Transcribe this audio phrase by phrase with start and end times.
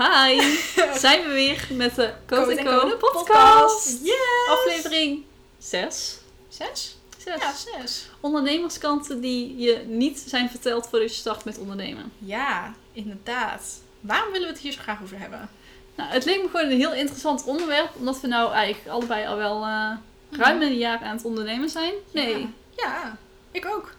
[0.00, 0.40] Hi,
[1.04, 3.26] zijn we weer met de Code, Code Code, Code podcast.
[3.26, 4.04] podcast.
[4.04, 4.48] Yes.
[4.48, 5.24] Aflevering
[5.58, 6.18] 6.
[6.48, 6.96] Zes?
[7.18, 7.38] 6.
[7.40, 8.08] Ja, zes.
[8.20, 12.12] Ondernemerskanten die je niet zijn verteld voordat je start met ondernemen.
[12.18, 13.80] Ja, inderdaad.
[14.00, 15.48] Waarom willen we het hier zo graag over hebben?
[15.94, 19.36] Nou, het leek me gewoon een heel interessant onderwerp, omdat we nou eigenlijk allebei al
[19.36, 19.90] wel eh,
[20.30, 21.92] ruim een jaar aan het ondernemen zijn.
[22.12, 22.38] Nee.
[22.38, 23.16] Ja, ja,
[23.50, 23.94] ik ook.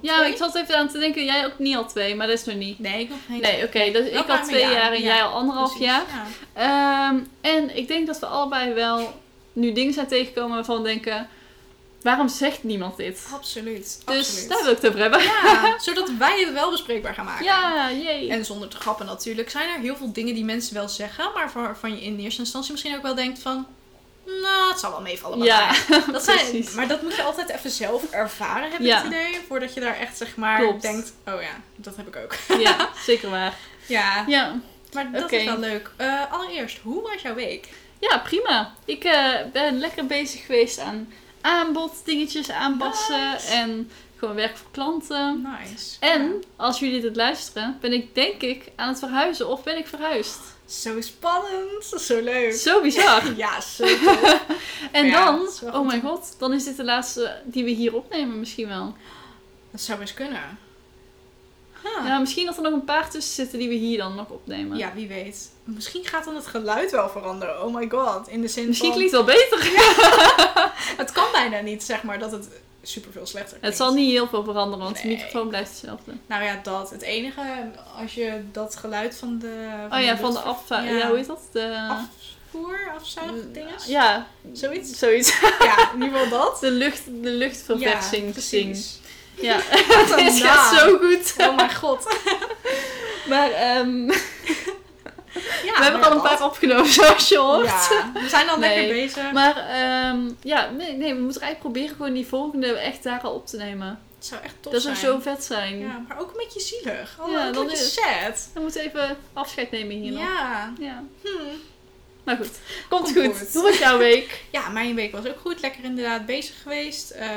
[0.00, 2.44] Ja, ik zat even aan te denken, jij ook niet al twee, maar dat is
[2.44, 2.78] nog niet.
[2.78, 3.40] Nee, ik nog geen.
[3.40, 5.06] Nee, oké, dus ik een twee jaar, en ja.
[5.06, 6.04] jij al anderhalf Precies, jaar.
[6.54, 7.08] Ja.
[7.08, 9.20] Ehm, en ik denk dat we allebei wel
[9.52, 11.28] nu dingen zijn tegengekomen waarvan we denken,
[12.02, 13.26] waarom zegt niemand dit?
[13.32, 14.02] Absoluut.
[14.04, 14.48] Dus absoluut.
[14.48, 15.22] daar wil ik het over hebben.
[15.22, 17.44] Ja, zodat wij het wel bespreekbaar gaan maken.
[17.44, 18.30] Ja, jee.
[18.30, 21.50] En zonder te grappen natuurlijk, zijn er heel veel dingen die mensen wel zeggen, maar
[21.54, 23.66] waarvan je in eerste instantie misschien ook wel denkt van,
[24.24, 25.38] nou, het zal wel meevallen.
[25.38, 26.02] bij ja, mij.
[26.12, 26.70] dat zijn, precies.
[26.74, 28.96] maar dat moet je altijd even zelf ervaren, heb ik Ja.
[28.96, 30.82] het idee, voordat je daar echt zeg maar Klopt.
[30.82, 32.58] denkt, oh ja, dat heb ik ook.
[32.60, 33.54] ja, zeker waar.
[33.86, 34.54] Ja, Ja.
[34.92, 35.90] maar dat is wel leuk.
[35.96, 37.68] Eh, allereerst, hoe was jouw week?
[37.98, 38.74] ja, prima.
[38.84, 43.52] Ik eh, ben lekker bezig geweest aan aanbod, dingetjes aanpassen Nice.
[43.52, 45.46] en gewoon werk voor klanten.
[45.60, 45.96] Nice.
[46.00, 49.86] En als jullie dit luisteren, ben ik denk ik aan het verhuizen of ben ik
[49.86, 50.38] verhuisd.
[50.72, 52.52] Zo spannend, zo leuk.
[52.52, 53.22] Zo bizar.
[53.36, 53.84] Ja, zo.
[54.92, 58.38] En Ja, dan, oh mijn god, dan is dit de laatste die we hier opnemen
[58.38, 58.94] misschien wel.
[59.70, 60.58] Dat zou best kunnen.
[61.82, 62.06] Huh.
[62.06, 64.78] Ja, misschien dat er nog een paar tussen zitten die we hier dan nog opnemen.
[64.78, 65.50] Ja, wie weet.
[65.64, 67.64] Misschien gaat dan het geluid wel veranderen.
[67.64, 68.28] Oh my god.
[68.28, 68.98] In de zin Misschien van...
[68.98, 69.70] klinkt het wel beter.
[71.02, 72.48] Het kan bijna niet, zeg maar, dat het
[72.82, 75.16] super veel slechter Het zal niet heel veel veranderen, want de Nee.
[75.16, 76.12] microfoon blijft hetzelfde.
[76.26, 76.90] Nou ja, dat.
[76.90, 77.42] Het enige,
[77.96, 79.66] als je dat geluid van de...
[79.90, 80.68] Oh ja, van de af...
[80.68, 80.80] Ja.
[80.82, 81.06] ja.
[81.08, 81.40] hoe heet dat?
[81.52, 81.88] De...
[81.88, 83.86] Afvoer, afzuigdinges?
[83.86, 84.98] Ja, Zoiets?
[84.98, 85.40] zoiets.
[85.60, 86.60] Ja, in ieder geval dat.
[86.60, 88.26] De, lucht, de luchtverversing.
[88.26, 89.00] Ja, precies.
[89.40, 89.56] Ja,
[90.24, 91.34] het gaat zo goed.
[91.38, 92.06] Oh mijn god.
[93.28, 94.10] Maar ehm,
[95.64, 96.22] Ja, we hebben al een dat.
[96.26, 97.66] paar opgenomen, zoals je hoort.
[97.66, 98.76] Ja, we zijn al Nee.
[98.76, 99.32] lekker bezig.
[99.32, 103.32] Maar ehm, ja, nee, nee, we moeten eigenlijk proberen gewoon die volgende echt daar al
[103.34, 104.00] op te nemen.
[104.16, 104.96] Het zou echt tof dat zijn.
[104.96, 105.78] zou zo vet zijn.
[105.78, 107.16] Ja, maar ook een beetje zielig.
[107.20, 108.48] Oh, Ja, dat is- sad.
[108.54, 110.22] We moeten even afscheid nemen hier nog.
[110.22, 110.72] Ja.
[110.78, 111.02] Ja.
[111.22, 111.28] Hm.
[112.24, 112.50] Maar goed,
[112.88, 113.38] komt, Komt goed.
[113.38, 113.52] goed.
[113.52, 114.42] Hoe was jouw week?
[114.50, 115.60] Ja, mijn week was ook goed.
[115.60, 117.10] Lekker inderdaad bezig geweest.
[117.10, 117.28] Eh,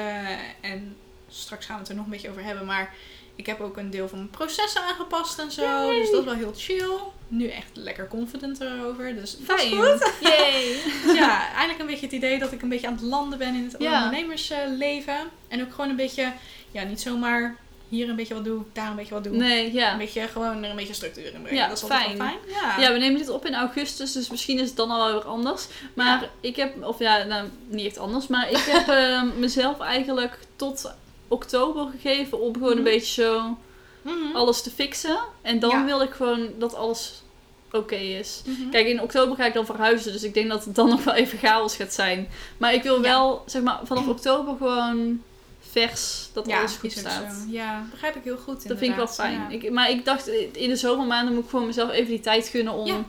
[0.61, 0.97] en
[1.29, 2.65] straks gaan we het er nog een beetje over hebben.
[2.65, 2.93] Maar
[3.35, 5.61] ik heb ook een deel van mijn processen aangepast en zo.
[5.61, 5.99] Yay.
[5.99, 6.91] Dus dat is wel heel chill.
[7.27, 9.15] Nu echt lekker confident erover.
[9.15, 9.71] Dus Fijn.
[9.71, 10.11] goed.
[10.29, 10.77] Yay.
[11.13, 13.63] Ja, eindelijk een beetje het idee dat ik een beetje aan het landen ben in
[13.71, 14.03] het Ja.
[14.03, 15.17] ondernemersleven.
[15.47, 16.31] En ook gewoon een beetje,
[16.71, 17.55] ja, niet zomaar
[17.89, 19.37] hier een beetje wat doen, daar een beetje wat doen.
[19.37, 19.97] Nee, Een ja.
[19.97, 21.55] beetje gewoon er een beetje structuur in brengen.
[21.55, 22.17] Ja, dat is altijd fijn.
[22.17, 22.39] wel fijn.
[22.47, 22.79] Ja.
[22.81, 25.23] Ja, we nemen dit op in augustus, dus misschien is het dan al wel weer
[25.31, 25.67] anders.
[25.93, 26.29] Maar Ja.
[26.39, 30.93] ik heb, of ja, nou, niet echt anders, maar ik heb ehm, mezelf eigenlijk tot
[31.35, 32.83] oktober gegeven om gewoon een Mhm.
[32.83, 33.57] beetje zo
[34.01, 34.35] Mhm.
[34.35, 35.17] alles te fixen.
[35.41, 35.85] En dan Ja.
[35.85, 37.23] wil ik gewoon dat alles
[37.71, 38.41] oké is.
[38.45, 38.69] Mhm.
[38.69, 41.13] Kijk, in oktober ga ik dan verhuizen, dus ik denk dat het dan nog wel
[41.13, 42.27] even chaos gaat zijn.
[42.57, 43.01] Maar ik wil Ja.
[43.01, 45.21] wel, zeg maar, vanaf oktober gewoon
[45.71, 47.33] vers dat ja, alles goed staat.
[47.33, 47.51] zo.
[47.51, 48.67] Ja, begrijp ik heel goed.
[48.67, 49.33] Dat vind ik wel fijn.
[49.33, 49.49] Ja.
[49.49, 52.73] Ik, maar ik dacht, in de zomermaanden moet ik gewoon mezelf even die tijd gunnen
[52.73, 53.05] om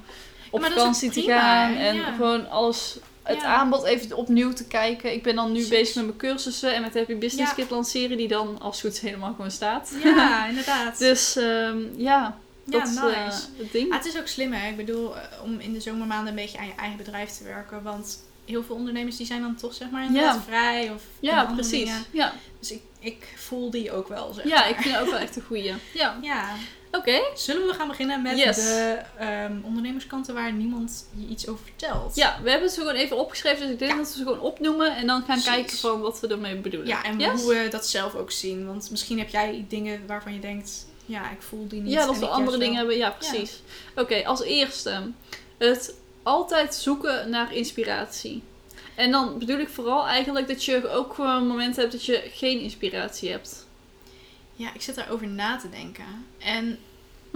[0.51, 1.75] op vakantie te gaan.
[1.75, 3.45] En gewoon alles, het Ja.
[3.55, 5.13] aanbod even opnieuw te kijken.
[5.13, 7.57] Ik ben dan nu bezig met mijn cursussen en met Happy Business Ja.
[7.57, 9.93] Kit lanceren, die dan als goed is helemaal gewoon staat.
[10.05, 10.99] Ja, inderdaad.
[10.99, 13.27] dus ehm, ja, ja, dat is eh,
[13.57, 13.91] het ding.
[13.91, 14.69] Ah, het is ook slim, hè?
[14.71, 17.83] Ik bedoel, eh, om in de zomermaanden een beetje aan je eigen bedrijf te werken.
[17.83, 20.41] Want heel veel ondernemers die zijn dan toch, zeg maar, Ja.
[20.41, 20.91] vrij.
[20.91, 21.71] Of ja, precies.
[21.71, 22.05] dingen.
[22.11, 22.33] Ja.
[22.59, 24.69] Dus ik, ik voel die ook wel, zeg ja, maar.
[24.69, 25.73] ik vind ook wel echt een goeie.
[25.95, 26.49] Ja, Ja.
[26.97, 27.21] Oké.
[27.35, 28.57] Zullen we gaan beginnen met Yes.
[28.57, 32.15] de ehm, ondernemerskanten waar niemand je iets over vertelt?
[32.17, 33.97] Ja, we hebben het zo gewoon even opgeschreven, dus ik denk Ja.
[33.97, 36.89] dat we ze gewoon opnoemen en dan gaan kijken van wat we ermee bedoelen.
[36.89, 37.43] Ja, en Yes?
[37.43, 38.67] hoe we dat zelf ook zien.
[38.67, 41.93] Want misschien heb jij dingen waarvan je denkt, ja, ik voel die niet.
[41.93, 42.97] Ja, dat we andere dingen hebben.
[42.97, 43.63] Ja, precies.
[43.97, 45.11] Oké, als eerste.
[45.59, 48.43] Het altijd zoeken naar inspiratie.
[48.95, 52.61] En dan bedoel ik vooral eigenlijk dat je ook gewoon momenten hebt dat je geen
[52.61, 53.67] inspiratie hebt.
[54.55, 56.05] Ja, ik zit daarover na te denken.
[56.39, 56.79] En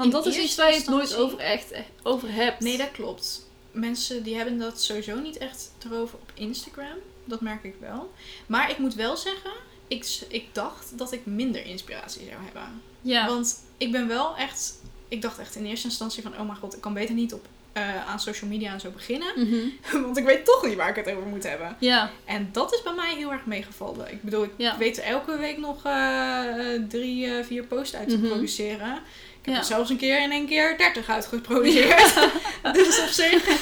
[0.00, 2.61] Want dat is iets waar je het nooit over echt over hebt.
[2.61, 3.49] nee, dat klopt.
[3.70, 6.97] Mensen die hebben dat sowieso niet echt erover op Instagram.
[7.25, 8.12] Dat merk ik wel.
[8.47, 9.50] Maar ik moet wel zeggen,
[9.88, 12.82] ik, ik dacht dat ik minder inspiratie zou hebben.
[13.02, 13.26] Ja.
[13.26, 14.75] Want ik ben wel echt...
[15.08, 16.32] Ik dacht echt in eerste instantie van...
[16.32, 19.32] Oh mijn god, ik kan beter niet op eh, aan social media en zo beginnen.
[19.37, 20.03] Mhm.
[20.05, 21.76] Want ik weet toch niet waar ik het over moet hebben.
[21.81, 24.12] Ja, En dat is bij mij heel erg meegevallen.
[24.12, 24.79] Ik bedoel, ik Ja.
[24.79, 26.44] weet elke week nog eh,
[26.88, 28.26] drie, eh, vier posts uit te Mhm.
[28.29, 29.03] produceren.
[29.40, 29.60] Ik heb Ja.
[29.60, 32.14] er zelfs een keer in één keer 30 uitgeproduceerd.
[32.72, 33.58] dus op zich,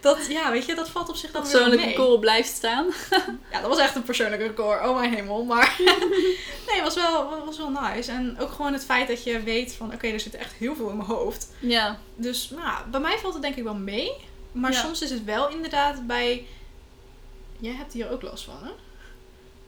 [0.00, 1.90] dat, ja, weet je, dat valt op zich dan weer persoonlijk mee.
[1.94, 2.86] record blijft staan.
[3.52, 4.80] Ja, dat was echt een persoonlijk record.
[4.88, 5.44] Oh mijn hemel.
[5.44, 5.74] Maar
[6.66, 8.10] nee, het was wel, was wel nice.
[8.10, 10.88] En ook gewoon het feit dat je weet van, oké, er zit echt heel veel
[10.90, 11.48] in mijn hoofd.
[11.58, 14.10] Ja, Dus nou, bij mij valt het denk ik wel mee.
[14.52, 14.80] Maar Ja.
[14.80, 16.46] soms is het wel inderdaad bij...
[17.58, 18.70] Jij hebt hier ook last van, hè?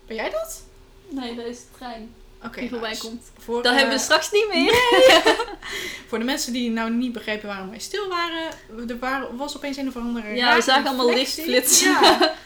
[0.06, 0.62] Ben jij dat?
[1.10, 2.14] nee, dat is de trein
[2.44, 3.22] Oké, die voorbij komt.
[3.38, 4.74] Voor, Dat eh, hebben we straks niet meer.
[6.08, 9.76] voor de mensen die nou niet begrepen waarom wij stil waren, er waren, was opeens
[9.76, 10.34] een of andere.
[10.34, 11.90] Ja, we zagen allemaal lichtflitsen.
[11.90, 12.18] Ja.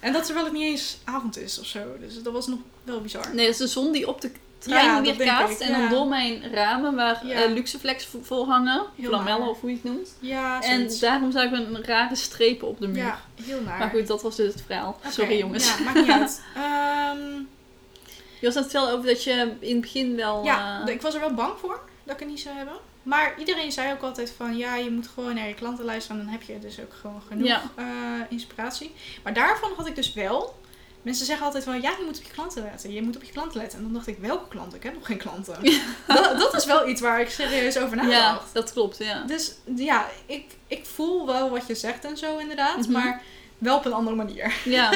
[0.00, 1.80] En dat terwijl het niet eens avond is of zo.
[2.00, 3.34] Dus dat was nog wel bizar.
[3.34, 5.60] Nee, dat is de zon die op de trein Ja, kaatst.
[5.60, 7.42] En dan door mijn ramen waar Ja.
[7.42, 8.82] eh, Luxeflex vo- voor hangen.
[8.96, 9.48] Heel Lamellen naar.
[9.48, 10.14] of hoe je het noemt.
[10.20, 12.96] Ja, En daarom zagen we een rare strepen op de muur.
[12.96, 13.78] Ja, heel naar.
[13.78, 15.00] Maar goed, dat was dus het verhaal.
[15.10, 15.68] Sorry jongens.
[15.78, 16.42] Ja, maakt niet uit.
[16.56, 17.18] Ehm,
[18.40, 20.44] Je was aan het vertellen over dat je in het begin wel...
[20.44, 22.74] Ja, eh, ik was er wel bang voor dat ik het niet zou hebben.
[23.02, 26.18] Maar iedereen zei ook altijd van ja, je moet gewoon naar je klanten luisteren.
[26.20, 27.62] En dan heb je dus ook gewoon genoeg Ja.
[27.74, 27.84] eh,
[28.28, 28.94] inspiratie.
[29.22, 30.56] Maar daarvan had ik dus wel.
[31.02, 32.92] Mensen zeggen altijd van ja, je moet op je klanten letten.
[32.92, 33.78] Je moet op je klanten letten.
[33.78, 34.76] En dan dacht ik, welke klanten?
[34.78, 35.54] Ik heb nog geen klanten.
[36.06, 38.54] dat, dat is wel iets waar ik serieus over ja, nadacht.
[38.54, 39.22] dat klopt, ja.
[39.26, 42.78] Dus ja, ik, ik voel wel wat je zegt en zo inderdaad.
[42.78, 42.92] Mhm.
[42.92, 43.22] Maar
[43.58, 44.54] wel op een andere manier.
[44.64, 44.92] Ja.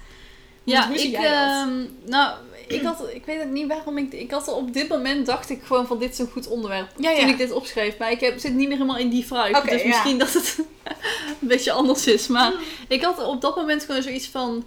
[0.64, 2.36] ja, zie ik, ehm, nou,
[2.72, 5.62] ik had, ik weet ook niet waarom ik, ik had op dit moment dacht ik
[5.64, 6.88] gewoon van dit is een goed onderwerp.
[6.96, 7.18] Ja, ja.
[7.20, 9.26] Toen ik dit opschreef, maar ik heb, zit niet meer helemaal in die.
[9.30, 10.58] Oké, dus misschien dat het
[11.40, 12.26] een beetje anders is.
[12.26, 12.52] Maar
[12.88, 14.66] ik had op dat moment gewoon zoiets van,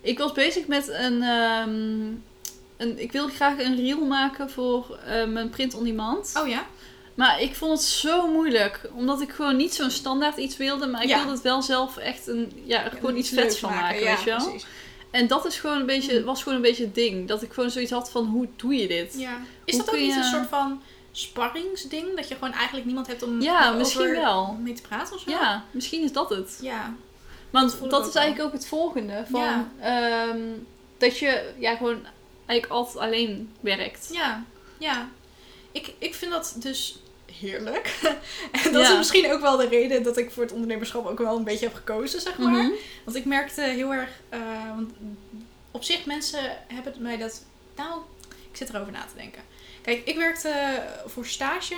[0.00, 2.00] ik was bezig met een, ehm,
[2.76, 6.32] een ik wil graag een reel maken voor eh, mijn print on demand.
[6.42, 6.66] Oh ja?
[7.14, 8.80] Maar ik vond het zo moeilijk.
[8.94, 10.86] Omdat ik gewoon niet zo'n standaard iets wilde.
[10.86, 11.16] Maar ik Ja.
[11.16, 14.18] wilde het wel zelf echt een, ja, er gewoon iets vets van maken, Ja, weet
[14.24, 14.44] je wel.
[14.44, 14.66] precies.
[15.12, 16.24] En dat is gewoon een beetje, Mm.
[16.24, 17.28] was gewoon een beetje het ding.
[17.28, 19.14] Dat ik gewoon zoiets had van, hoe doe je dit?
[19.18, 19.36] Ja.
[19.64, 20.82] Is Hoe dat ook niet een soort van
[21.12, 22.16] sparringsding?
[22.16, 24.56] Dat je gewoon eigenlijk niemand hebt om Ja, misschien wel.
[24.62, 25.30] mee te praten of zo?
[25.30, 26.58] Ja, misschien is dat het.
[26.62, 26.94] Ja.
[27.50, 28.22] Want dat is wel.
[28.22, 29.24] eigenlijk ook het volgende.
[29.30, 29.68] Van, Ja.
[29.80, 30.38] ehm,
[30.98, 32.06] dat je ja, gewoon
[32.46, 34.08] eigenlijk altijd alleen werkt.
[34.12, 34.44] Ja.
[34.78, 35.08] Ja.
[35.72, 36.98] Ik, ik vind dat dus
[37.42, 37.98] heerlijk.
[38.64, 38.90] en dat Ja.
[38.90, 41.66] is misschien ook wel de reden dat ik voor het ondernemerschap ook wel een beetje
[41.66, 42.52] heb gekozen, zeg maar.
[42.52, 42.70] Mhm.
[43.04, 44.10] Want ik merkte heel erg...
[44.28, 44.40] eh,
[44.76, 44.90] want
[45.70, 47.42] op zich, mensen hebben mij dat...
[47.76, 48.00] Nou,
[48.50, 49.42] ik zit erover na te denken.
[49.82, 51.74] Kijk, ik werkte voor stage.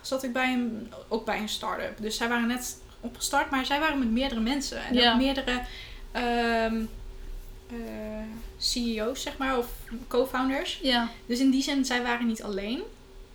[0.00, 1.96] Zat ik bij een, ook bij een start-up.
[2.00, 4.84] Dus zij waren net opgestart, maar zij waren met meerdere mensen.
[4.84, 5.12] En Ja.
[5.12, 5.60] ook meerdere
[6.12, 6.82] ehm,
[7.70, 7.76] eh,
[8.58, 9.66] CEO's, zeg maar, of
[10.08, 10.78] co-founders.
[10.82, 11.08] Ja.
[11.26, 12.82] Dus in die zin, zij waren niet alleen.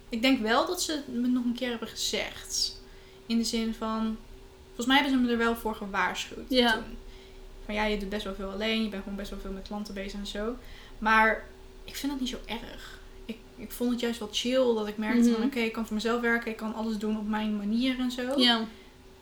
[0.10, 2.80] Ik denk wel dat ze het me nog een keer hebben gezegd.
[3.26, 4.18] In de zin van...
[4.66, 6.72] Volgens mij hebben ze me er wel voor gewaarschuwd Ja.
[6.74, 6.84] toen.
[7.66, 8.84] Van ja, je doet best wel veel alleen.
[8.84, 10.56] Je bent gewoon best wel veel met klanten bezig en zo.
[11.00, 11.44] Maar
[11.84, 13.00] ik vind dat niet zo erg.
[13.26, 14.74] Ik, ik vond het juist wel chill.
[14.76, 15.32] Dat ik merkte Mhm.
[15.40, 16.52] van oké, ik kan voor mezelf werken.
[16.52, 18.40] Ik kan alles doen op mijn manier en zo.
[18.40, 18.66] Ja,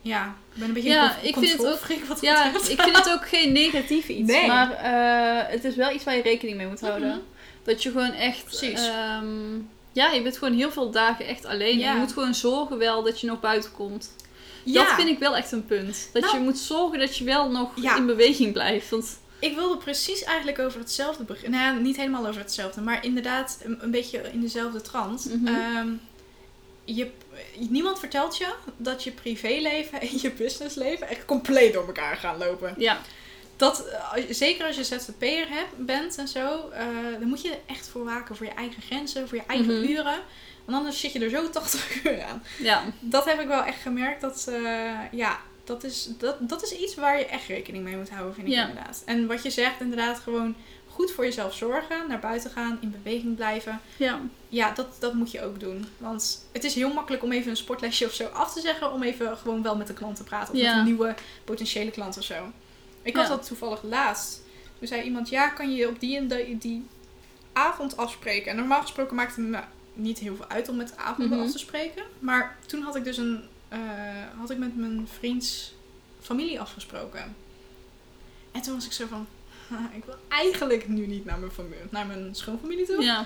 [0.01, 0.35] Ja.
[0.53, 2.69] ik ben een beetje Ja, ik vind het ook- wat ja, betreft.
[2.71, 4.31] ik vind het ook geen negatief iets.
[4.31, 4.47] Nee.
[4.47, 7.09] Maar eh, het is wel iets waar je rekening mee moet houden.
[7.09, 7.19] Mhm.
[7.63, 8.43] Dat je gewoon echt...
[8.45, 8.87] Precies.
[8.87, 9.59] ehm,
[9.93, 11.77] ja, je bent gewoon heel veel dagen echt alleen.
[11.79, 11.87] Ja.
[11.87, 14.15] En je moet gewoon zorgen wel dat je nog buiten komt.
[14.63, 16.09] Ja, Dat vind ik wel echt een punt.
[16.13, 17.97] Dat Nou- je moet zorgen dat je wel nog Ja.
[17.97, 18.89] in beweging blijft.
[18.89, 21.59] Want Ik wilde precies eigenlijk over hetzelfde beginnen.
[21.59, 25.25] Nou niet helemaal over hetzelfde, maar inderdaad een, een beetje in dezelfde trant.
[25.33, 25.47] Mhm.
[25.55, 25.87] Ehm,
[26.85, 27.09] je,
[27.69, 32.73] niemand vertelt je dat je privéleven en je businessleven echt compleet door elkaar gaan lopen.
[32.77, 33.01] ja,
[33.55, 36.85] Dat, eh, zeker als je ZZP'er bent en zo, eh,
[37.19, 39.91] dan moet je er echt voor waken voor je eigen grenzen, voor je eigen Mhm.
[39.91, 40.19] uren.
[40.65, 42.43] Want anders zit je er zo 80 uur aan.
[42.59, 44.21] ja, Dat heb ik wel echt gemerkt.
[44.21, 48.09] Dat, eh, ja, dat is, dat, dat is iets waar je echt rekening mee moet
[48.09, 48.67] houden, vind ik Ja.
[48.67, 49.01] inderdaad.
[49.05, 50.55] En wat je zegt, inderdaad, gewoon
[50.89, 52.07] goed voor jezelf zorgen.
[52.07, 53.81] Naar buiten gaan, in beweging blijven.
[53.97, 54.19] ja.
[54.49, 55.87] Ja, dat, dat moet je ook doen.
[55.97, 58.91] Want het is heel makkelijk om even een sportlesje of zo af te zeggen.
[58.91, 60.53] Om even gewoon wel met de klant te praten.
[60.53, 60.69] Of Ja.
[60.69, 62.51] met een nieuwe potentiële klant of zo.
[63.03, 64.41] Ik had dat toevallig laatst.
[64.79, 66.85] Toen zei iemand, ja, kan je op die en die, die
[67.53, 68.51] avond afspreken?
[68.51, 69.59] En normaal gesproken maakt het me
[69.93, 71.45] niet heel veel uit om met avonden Mhm.
[71.47, 72.03] af te spreken.
[72.19, 73.79] Maar toen had ik dus een, eh,
[74.39, 75.73] had ik met mijn vriends
[76.21, 77.35] familie afgesproken.
[78.51, 79.27] En toen was ik zo van,
[79.97, 83.03] ik wil eigenlijk nu niet naar mijn, familie, naar mijn schoonfamilie toe.
[83.03, 83.25] ja.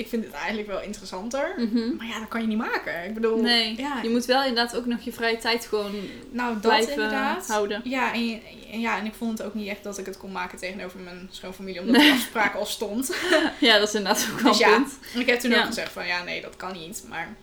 [0.00, 1.54] Ik vind het eigenlijk wel interessanter.
[1.56, 1.96] Mhm.
[1.96, 3.04] Maar ja, dat kan je niet maken.
[3.04, 5.92] Ik bedoel, Nee, ja, je moet wel inderdaad ook nog je vrije tijd gewoon
[6.30, 7.46] nou dat blijven inderdaad.
[7.46, 7.80] houden.
[7.84, 8.40] Ja en,
[8.72, 10.98] en ja, en ik vond het ook niet echt dat ik het kon maken tegenover
[11.00, 13.14] mijn schoonfamilie, omdat de afspraak al stond.
[13.58, 14.98] Ja, dat is inderdaad ook wel Dus ja, punt.
[15.14, 15.58] ik heb toen Ja.
[15.60, 17.04] ook gezegd van ja, nee, dat kan niet.
[17.08, 17.34] Maar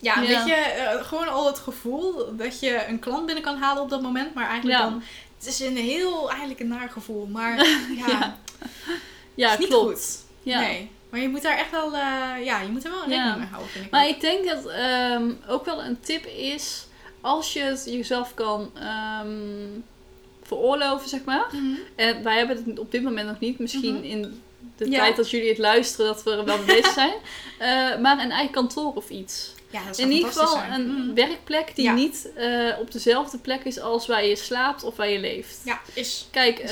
[0.00, 3.82] Ja, weet je, eh, gewoon al het gevoel dat je een klant binnen kan halen
[3.82, 4.34] op dat moment.
[4.34, 5.02] Maar eigenlijk dan,
[5.38, 7.26] het is een heel, eigenlijk een naar gevoel.
[7.26, 7.56] Maar
[8.06, 8.38] ja, Ja.
[9.34, 9.92] Ja, is niet klopt.
[9.92, 10.18] goed.
[10.42, 10.60] Ja.
[10.60, 10.90] Nee.
[11.10, 13.36] Maar je moet daar echt wel, eh, ja, je moet er wel rekening Ja.
[13.36, 13.90] mee houden, vind ik.
[13.90, 14.10] Maar ook.
[14.10, 16.86] ik denk dat ehm, ook wel een tip is,
[17.20, 19.80] als je het jezelf kan ehm,
[20.42, 21.46] veroorloven, zeg maar.
[21.52, 21.64] Mhm.
[21.96, 23.58] En wij hebben het op dit moment nog niet.
[23.58, 24.04] Misschien Mhm.
[24.04, 24.42] in
[24.76, 24.98] de Ja.
[24.98, 27.14] tijd dat jullie het luisteren, dat we er wel bezig zijn.
[27.58, 29.54] Eh, maar een eigen kantoor of iets.
[29.70, 30.72] Ja, dat zou In ieder geval zijn.
[30.72, 31.14] een Mhm.
[31.14, 31.92] werkplek die Ja.
[31.94, 35.60] niet eh, op dezelfde plek is als waar je slaapt of waar je leeft.
[35.64, 36.26] Ja, is.
[36.30, 36.70] Kijk, Is-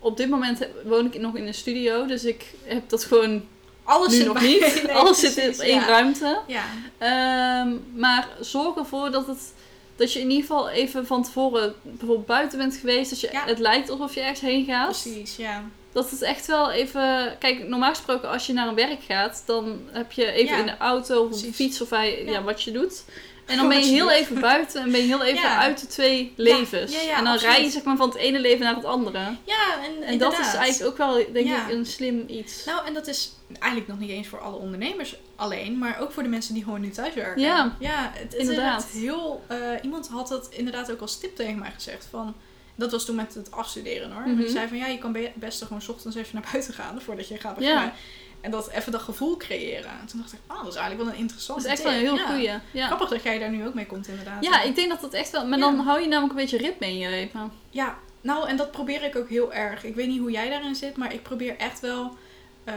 [0.00, 3.42] op dit moment woon ik nog in een studio, dus ik heb dat gewoon
[3.84, 4.60] Alles nu nog niet.
[4.86, 5.86] Nee, Alles zit in één ja.
[5.86, 6.40] ruimte.
[6.46, 6.64] Ja,
[6.98, 9.52] Ehm, maar zorg ervoor dat, het,
[9.96, 13.10] dat je in ieder geval even van tevoren bijvoorbeeld buiten bent geweest.
[13.10, 13.44] Dat je, Ja.
[13.46, 15.02] het lijkt alsof je ergens heen gaat.
[15.02, 15.64] precies, ja.
[15.92, 17.36] Dat het echt wel even...
[17.38, 20.76] Kijk, normaal gesproken als je naar een werk gaat, dan heb je even in de
[20.78, 22.24] auto of op de fiets of hij.
[22.24, 22.42] Ja.
[22.42, 23.04] wat je doet.
[23.50, 25.58] En dan ben je heel even buiten en ben je heel even Ja.
[25.58, 26.92] uit de twee levens.
[26.92, 27.54] ja, ja, en dan absoluut.
[27.54, 29.18] rij je zeg maar van het ene leven naar het andere.
[29.44, 32.64] Ja, en, En dat is eigenlijk ook wel, denk ik, een slim iets.
[32.64, 36.22] Nou, en dat is eigenlijk nog niet eens voor alle ondernemers alleen, maar ook voor
[36.22, 37.42] de mensen die gewoon nu thuis werken.
[37.42, 38.86] Ja, ja het, inderdaad.
[38.92, 42.34] Heel, eh, iemand had het inderdaad ook als tip tegen mij gezegd van.
[42.74, 44.22] Dat was toen met het afstuderen hoor.
[44.28, 44.36] Mhm.
[44.36, 47.00] Die zei van ja, je kan be- best gewoon 's ochtends even naar buiten gaan
[47.02, 47.92] voordat je gaat beginnen.
[48.40, 49.90] En dat even dat gevoel creëren.
[50.00, 51.92] En toen dacht ik, oh, dat is eigenlijk wel een dat interessante is echt wel
[51.92, 52.50] een heel goeie.
[52.70, 52.86] Ja.
[52.86, 54.44] Grappig dat jij daar nu ook mee komt inderdaad.
[54.44, 55.46] ja, ik denk dat dat echt wel...
[55.46, 55.64] Maar Ja.
[55.64, 57.52] dan hou je namelijk een beetje ritme in je leven.
[57.70, 59.84] Ja, nou, en dat probeer ik ook heel erg.
[59.84, 62.16] Ik weet niet hoe jij daarin zit, maar ik probeer echt wel.
[62.64, 62.74] eh,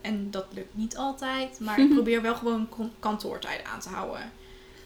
[0.00, 2.68] en dat lukt niet altijd, maar ik probeer wel gewoon
[3.00, 4.32] kantoortijden aan te houden.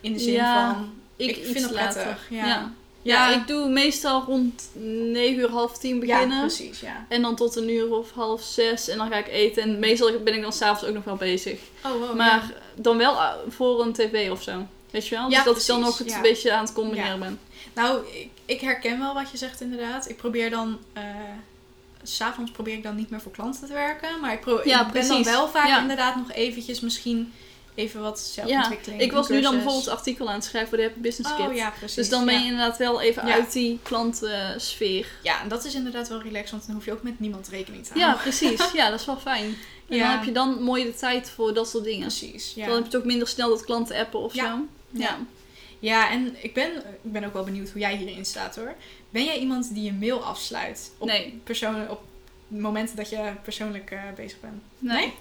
[0.01, 0.93] In de zin Ja, van.
[1.17, 2.73] Ik, Ik vind het prettig, ja.
[3.03, 3.15] Ja.
[3.25, 6.41] Ja, Ja, ik doe meestal rond 9 uur, half 10 ja, beginnen.
[6.41, 7.07] precies, ja.
[7.09, 9.63] en dan tot een uur of half 6 en dan ga ik eten.
[9.63, 11.61] En meestal ben ik dan s'avonds ook nog wel bezig.
[11.85, 14.67] Oh, wow, maar dan wel ah, voor een tv of zo.
[14.91, 15.29] Weet je wel?
[15.29, 16.17] Dus Ja, dat ik dan nog het ja.
[16.17, 17.19] een beetje aan het combineren Ja.
[17.19, 17.39] ben.
[17.75, 20.09] Nou, ik, ik herken wel wat je zegt inderdaad.
[20.09, 20.79] Ik probeer dan.
[20.93, 21.03] eh,
[22.03, 24.21] S S'avonds probeer ik dan niet meer voor klanten te werken.
[24.21, 25.81] Maar ik, pro- Ja, ik ben dan wel vaak Ja.
[25.81, 27.33] inderdaad nog eventjes misschien
[27.75, 29.01] even wat zelfontwikkeling.
[29.01, 31.47] Ik was nu dan bijvoorbeeld artikel aan het schrijven voor de Happy Business Kit.
[31.47, 31.97] Oh ja, precies.
[31.97, 32.47] dus dan ben je ja.
[32.47, 33.33] inderdaad wel even Ja.
[33.35, 35.07] uit die klantensfeer.
[35.23, 37.87] Ja, en dat is inderdaad wel relaxed, want dan hoef je ook met niemand rekening
[37.87, 38.23] te Ja, houden.
[38.23, 38.73] precies.
[38.81, 39.57] Ja, dat is wel fijn.
[39.89, 40.03] En Ja.
[40.09, 42.01] dan heb je dan mooi de tijd voor dat soort dingen.
[42.07, 42.65] Precies, ja.
[42.67, 44.45] Dan heb je het ook minder snel dat klanten appen of Ja.
[44.57, 44.65] zo.
[45.01, 45.19] Ja.
[45.79, 46.71] Ja, en ik ben,
[47.03, 48.75] ik ben ook wel benieuwd hoe jij hierin staat hoor.
[49.11, 50.91] Ben jij iemand die je mail afsluit?
[50.99, 51.41] Op, Nee.
[51.89, 52.03] op
[52.47, 54.63] momenten dat je persoonlijk eh, bezig bent?
[54.79, 54.97] Nee.
[54.97, 55.13] Nee?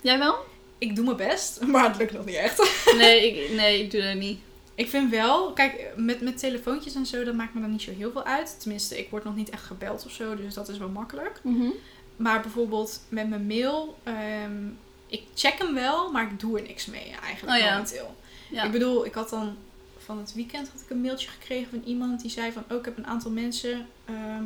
[0.00, 0.34] Jij wel?
[0.78, 2.84] Ik doe mijn best, maar het lukt nog niet echt.
[2.96, 4.38] Nee, ik, nee, ik doe dat niet.
[4.74, 7.92] Ik vind wel, kijk, met, met telefoontjes en zo, dat maakt me dan niet zo
[7.92, 8.60] heel veel uit.
[8.60, 11.40] Tenminste, ik word nog niet echt gebeld of zo, dus dat is wel makkelijk.
[12.16, 14.66] Maar bijvoorbeeld met mijn mail, ehm,
[15.06, 17.70] ik check hem wel, maar ik doe er niks mee eigenlijk Oh ja.
[17.70, 18.16] momenteel.
[18.50, 18.62] Ja.
[18.64, 19.56] Ik bedoel, ik had dan
[19.98, 22.84] van het weekend had ik een mailtje gekregen van iemand die zei van, oh, ik
[22.84, 24.44] heb een aantal mensen, ehm,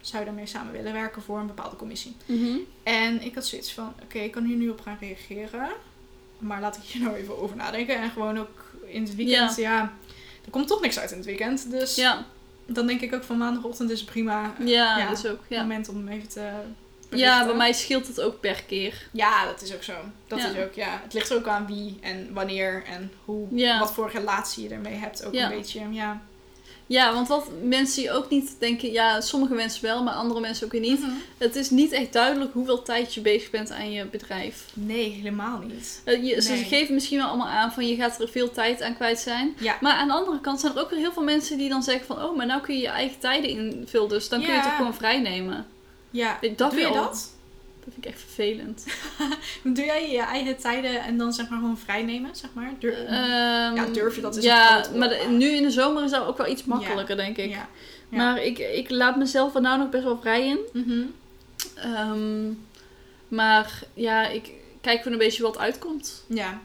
[0.00, 2.16] zou je daarmee samen willen werken voor een bepaalde commissie.
[2.26, 2.56] Mhm.
[2.82, 5.68] En ik had zoiets van, oké, ik kan hier nu op gaan reageren,
[6.38, 7.96] maar laat ik hier nou even over nadenken.
[7.96, 9.92] En gewoon ook in het weekend, ja,
[10.44, 11.70] er komt toch niks uit in het weekend.
[11.70, 12.24] Dus Ja,
[12.66, 15.08] dan denk ik ook van maandagochtend is prima eh, ja, Ja.
[15.08, 15.40] dat is ook.
[15.48, 15.60] Ja.
[15.60, 16.60] moment om hem even te ja,
[17.10, 17.46] berichten.
[17.46, 19.08] bij mij scheelt het ook per keer.
[19.12, 19.94] Ja, dat is ook zo.
[20.26, 20.48] Dat Ja.
[20.48, 21.00] is ook, ja.
[21.02, 23.78] Het ligt er ook aan wie en wanneer en hoe, Ja.
[23.78, 25.24] wat voor relatie je ermee hebt.
[25.24, 25.50] Ook Ja.
[25.50, 26.22] een beetje, ja.
[26.88, 30.66] Ja, want wat mensen die ook niet denken, ja, sommige mensen wel, maar andere mensen
[30.66, 31.00] ook weer niet.
[31.00, 31.10] Mhm.
[31.38, 34.64] Het is niet echt duidelijk hoeveel tijd je bezig bent aan je bedrijf.
[34.74, 36.00] Nee, helemaal niet.
[36.04, 36.64] Eh, je, Ze Nee.
[36.64, 39.54] geven misschien wel allemaal aan van je gaat er veel tijd aan kwijt zijn.
[39.58, 39.76] Ja.
[39.80, 42.06] Maar aan de andere kant zijn er ook weer heel veel mensen die dan zeggen
[42.06, 42.22] van...
[42.22, 44.76] Oh, maar nou kun je je eigen tijden invullen, dus dan kun je het ook
[44.76, 45.66] gewoon vrij nemen.
[46.10, 47.36] Ja, Dat doe je dat?
[47.88, 48.84] Dat vind ik echt vervelend.
[49.76, 52.72] Doe jij je eigen tijden en dan zeg maar gewoon vrijnemen, zeg maar?
[52.80, 56.26] Ehm, Ja, durf je dat is Ja, maar de- nu in de zomer is dat
[56.26, 57.50] ook wel iets makkelijker, denk ik.
[57.50, 57.68] ja.
[58.08, 58.16] Ja.
[58.16, 60.58] Maar ik, ik laat mezelf er nou nog best wel vrij in.
[60.72, 61.02] Mhm.
[61.74, 62.48] Ehm,
[63.28, 66.24] maar ja, ik kijk gewoon een beetje wat uitkomt.
[66.26, 66.60] Ja.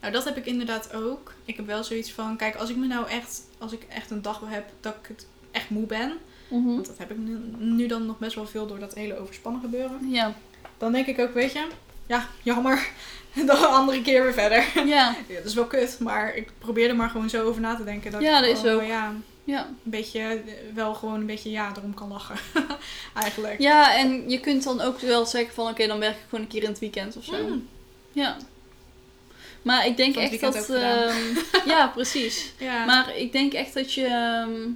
[0.00, 1.32] Nou, dat heb ik inderdaad ook.
[1.44, 4.22] Ik heb wel zoiets van, kijk, als ik me nou echt, als ik echt een
[4.22, 6.12] dag heb dat ik het echt moe ben,
[6.48, 9.60] want dat heb ik nu, nu dan nog best wel veel door dat hele overspannen
[9.60, 10.10] gebeuren.
[10.10, 10.34] Ja.
[10.78, 11.66] Dan denk ik ook, weet je,
[12.06, 12.88] ja, jammer.
[13.46, 14.64] Dan een andere keer weer verder.
[14.86, 15.16] Ja.
[15.28, 17.84] Ja, dat is wel kut, maar ik probeer er maar gewoon zo over na te
[17.84, 18.10] denken.
[18.10, 18.82] Dat Ja, dat is ook.
[18.82, 19.66] Ja, Ja.
[19.66, 20.38] een beetje, eh,
[20.74, 22.36] wel gewoon een beetje, ja, erom kan lachen.
[23.22, 23.58] Eigenlijk.
[23.60, 25.68] ja, en je kunt dan ook wel zeggen van...
[25.68, 27.46] Oké, dan werk ik gewoon een keer in het weekend of zo.
[27.46, 27.68] Mm.
[28.12, 28.36] Ja.
[29.62, 30.70] Maar ik denk echt dat...
[30.70, 31.16] ehm,
[31.66, 32.52] ja, precies.
[32.58, 32.84] Ja.
[32.84, 34.04] Maar ik denk echt dat je...
[34.06, 34.70] ehm,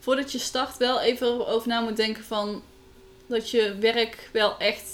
[0.00, 2.62] voordat je start wel even over na moet denken van...
[3.26, 4.84] Dat je werk wel echt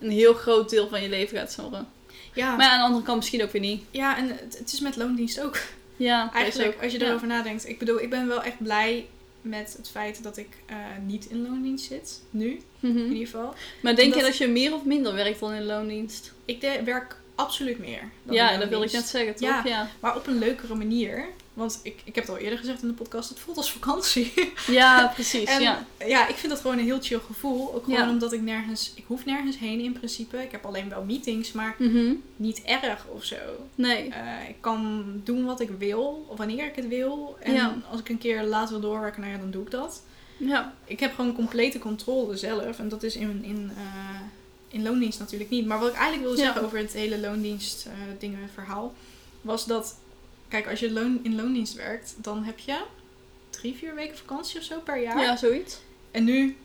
[0.00, 1.88] een heel groot deel van je leven gaat zorgen.
[2.34, 3.82] Ja, Maar aan de andere kant misschien ook weer niet.
[3.90, 5.58] ja en het, het is met loondienst ook.
[5.96, 7.06] Ja, Eigenlijk, ook- als je ja.
[7.06, 7.68] erover nadenkt.
[7.68, 9.06] Ik bedoel, ik ben wel echt blij
[9.42, 12.20] met het feit dat ik eh, niet in loondienst zit.
[12.30, 12.98] Nu, Mhm.
[12.98, 13.54] in ieder geval.
[13.82, 16.32] Maar denk je dat je meer of minder werkt dan in loondienst?
[16.44, 18.00] Ik werk absoluut meer.
[18.22, 19.48] Dan ja, dat wil ik net zeggen, toch?
[19.48, 19.62] Ja.
[19.64, 21.26] Ja, Maar op een leukere manier.
[21.54, 24.32] Want ik, ik heb het al eerder gezegd in de podcast, het voelt als vakantie.
[24.66, 25.44] ja precies.
[25.44, 25.86] En ja.
[26.06, 27.74] ja, ik vind dat gewoon een heel chill gevoel.
[27.74, 28.08] Ook gewoon Ja.
[28.08, 30.42] omdat ik nergens, ik hoef nergens heen in principe.
[30.42, 32.12] Ik heb alleen wel meetings, maar Mhm.
[32.36, 33.36] niet erg of zo.
[33.74, 34.08] Nee.
[34.08, 37.36] Eh, ik kan doen wat ik wil, of wanneer ik het wil.
[37.40, 37.76] En Ja.
[37.90, 40.02] als ik een keer laat wil doorwerken, nou ja, dan doe ik dat.
[40.36, 40.74] Ja.
[40.84, 42.78] Ik heb gewoon complete controle zelf.
[42.78, 44.20] En dat is in, in, eh,
[44.68, 45.66] in loondienst natuurlijk niet.
[45.66, 48.94] Maar wat ik eigenlijk wilde zeggen over het hele loondienst eh, dingen verhaal,
[49.40, 49.96] was dat,
[50.54, 52.76] kijk, als je loon, in loondienst werkt, dan heb je
[53.50, 55.20] drie, vier weken vakantie of zo per jaar.
[55.20, 55.78] ja, zoiets.
[56.10, 56.56] En nu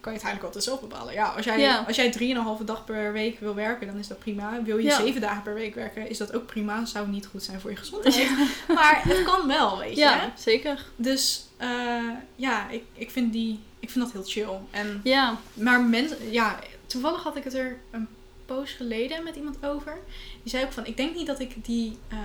[0.00, 1.14] kan je het eigenlijk altijd zelf bepalen.
[1.14, 1.84] Ja, als jij, Ja.
[1.86, 4.62] als jij drieënhalve dag per week wil werken, dan is dat prima.
[4.62, 4.96] Wil je Ja.
[5.00, 6.84] zeven dagen per week werken, is dat ook prima.
[6.84, 8.30] Zou niet goed zijn voor je gezondheid.
[8.74, 10.00] Maar het kan wel, weet je.
[10.00, 10.86] Ja, zeker.
[10.96, 14.58] Dus eh, ja, ik, ik, vind die, ik vind dat heel chill.
[14.70, 15.38] En, Ja.
[15.54, 18.08] maar mensen, ja, toevallig had ik het er een
[18.46, 19.98] poos geleden met iemand over.
[20.42, 22.18] Die zei ook van, ik denk niet dat ik die, eh,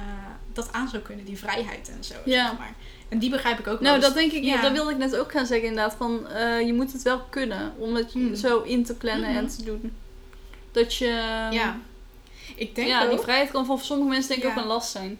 [0.53, 2.13] dat aan zou kunnen, die vrijheid en zo.
[2.25, 2.47] Ja.
[2.49, 2.73] Zeg maar.
[3.09, 3.81] En die begrijp ik ook wel.
[3.81, 4.61] Nou, Dus- dat denk ik, ja.
[4.61, 5.95] dat wilde ik net ook gaan zeggen inderdaad.
[5.95, 8.35] Van, eh, je moet het wel kunnen om het Hmm.
[8.35, 9.93] zo in te plannen en te doen.
[10.71, 11.05] Dat je...
[11.51, 11.79] Ja.
[12.55, 14.53] Ik denk ja, ook, die vrijheid kan voor sommige mensen denk ik Ja.
[14.55, 15.19] ook een last zijn.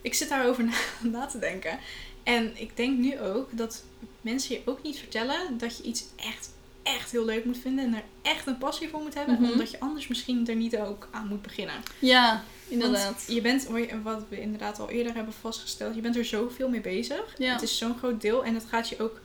[0.00, 1.78] ik zit daarover na, na te denken.
[2.22, 3.84] En ik denk nu ook dat
[4.20, 6.50] mensen je ook niet vertellen dat je iets echt,
[6.96, 7.84] echt heel leuk moet vinden.
[7.84, 9.40] En er echt een passie voor moet hebben.
[9.40, 9.50] Mhm.
[9.52, 11.74] Omdat je anders misschien er niet ook aan moet beginnen.
[11.98, 13.04] Ja, inderdaad.
[13.04, 13.66] Want je bent,
[14.02, 17.34] wat we inderdaad al eerder hebben vastgesteld, je bent er zoveel mee bezig.
[17.38, 17.52] Ja.
[17.52, 19.20] Het is zo'n groot deel en het gaat je ook,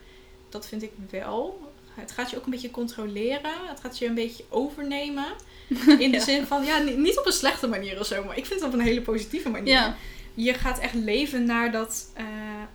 [0.49, 3.51] dat vind ik wel, het gaat je ook een beetje controleren.
[3.67, 5.25] Het gaat je een beetje overnemen.
[5.99, 6.23] In de Ja.
[6.23, 8.69] zin van, ja, ni- niet op een slechte manier of zo, maar ik vind het
[8.69, 9.73] op een hele positieve manier.
[9.73, 9.95] Ja,
[10.33, 12.25] Je gaat echt leven naar dat eh,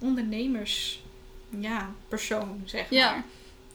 [0.01, 1.03] ondernemers,
[1.59, 3.25] ja, persoon, zeg Ja.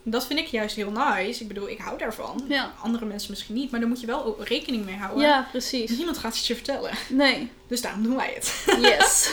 [0.05, 1.41] Dat vind ik juist heel nice.
[1.41, 2.43] Ik bedoel, ik hou daarvan.
[2.47, 2.73] ja.
[2.81, 5.23] Andere mensen misschien niet, maar daar moet je wel rekening mee houden.
[5.23, 5.89] ja, precies.
[5.97, 6.91] Niemand gaat het je vertellen.
[7.09, 8.63] Nee, Dus daarom doen wij het.
[8.81, 9.31] yes.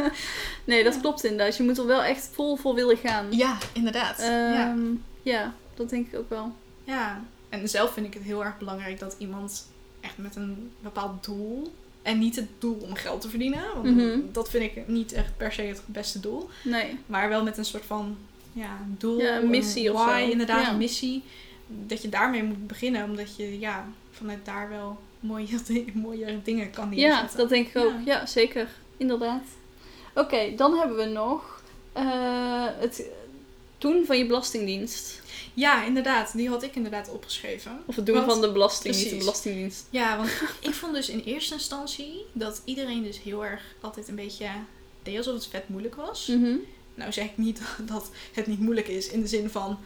[0.64, 1.56] nee, dat klopt inderdaad.
[1.56, 3.26] Je moet er wel echt vol voor willen gaan.
[3.30, 4.18] Ja, inderdaad.
[4.18, 4.68] ja.
[4.70, 4.80] Ehm,
[5.22, 6.52] ja, dat denk ik ook wel.
[6.84, 7.22] ja.
[7.48, 9.66] En zelf vind ik het heel erg belangrijk dat iemand
[10.00, 11.72] echt met een bepaald doel.
[12.02, 13.62] En niet het doel om geld te verdienen.
[13.74, 14.18] Want Mhm.
[14.32, 16.48] dat vind ik niet echt per se het beste doel.
[16.64, 16.98] Nee.
[17.06, 18.16] Maar wel met een soort van
[18.52, 19.18] ja, doel.
[19.20, 20.30] Ja, een missie een of why, zo.
[20.30, 20.70] inderdaad, Ja.
[20.70, 21.22] een missie.
[21.66, 23.04] Dat je daarmee moet beginnen.
[23.04, 25.58] Omdat je ja, vanuit daar wel mooie,
[25.94, 27.38] mooie dingen kan Ja, neerzetten.
[27.38, 27.92] dat denk ik ook.
[28.04, 28.18] Ja.
[28.18, 28.68] Ja, zeker.
[28.96, 29.42] Inderdaad.
[30.14, 31.62] Oké, dan hebben we nog
[31.92, 33.02] eh, het
[33.78, 35.20] doen van je belastingdienst.
[35.54, 36.32] Ja, inderdaad.
[36.36, 37.82] Die had ik inderdaad opgeschreven.
[37.86, 39.86] Of het doen Want- van de belasting, niet de belastingdienst.
[39.90, 44.14] Ja, want ik vond dus in eerste instantie dat iedereen dus heel erg altijd een
[44.14, 44.46] beetje
[45.02, 46.26] deed alsof het vet moeilijk was.
[46.26, 46.54] Mhm.
[46.94, 47.60] Nou zeg ik niet
[47.92, 49.78] dat het niet moeilijk is in de zin van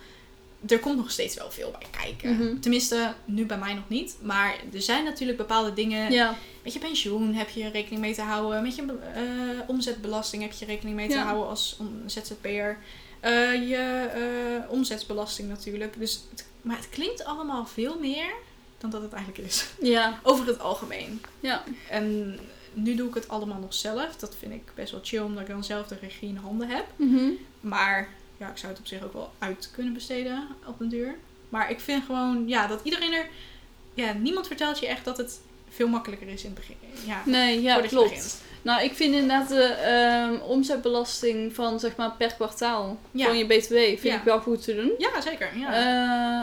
[0.66, 2.34] er komt nog steeds wel veel bij kijken.
[2.36, 2.58] Mhm.
[2.60, 4.16] Tenminste, nu bij mij nog niet.
[4.22, 6.12] Maar er zijn natuurlijk bepaalde dingen.
[6.12, 8.62] Ja, Met je pensioen heb je rekening mee te houden.
[8.62, 9.22] Met je eh,
[9.66, 11.24] omzetbelasting heb je rekening mee te Ja.
[11.24, 12.78] houden als ZZP'er.
[13.20, 15.98] Eh, je eh, omzetbelasting natuurlijk.
[15.98, 18.32] Dus het, maar het klinkt allemaal veel meer
[18.78, 19.66] dan dat het eigenlijk is.
[19.80, 21.20] ja, Over het algemeen.
[21.40, 21.64] ja.
[21.90, 22.38] En
[22.76, 24.16] nu doe ik het allemaal nog zelf.
[24.16, 26.84] Dat vind ik best wel chill, omdat ik dan zelf de regie in handen heb.
[26.96, 27.28] Mhm.
[27.60, 28.08] Maar
[28.38, 31.14] ja, ik zou het op zich ook wel uit kunnen besteden op een duur.
[31.48, 33.26] Maar ik vind gewoon, ja, dat iedereen er...
[33.94, 36.76] Ja, niemand vertelt je echt dat het veel makkelijker is in het begin.
[37.06, 38.08] Ja, Nee, ja, klopt.
[38.08, 38.42] begint.
[38.62, 43.26] Nou, ik vind inderdaad de ehm, omzetbelasting van zeg maar per kwartaal Ja.
[43.26, 44.16] van je BTW vind Ja.
[44.16, 44.92] ik wel goed te doen.
[44.98, 45.58] Ja, zeker.
[45.58, 45.66] Ja.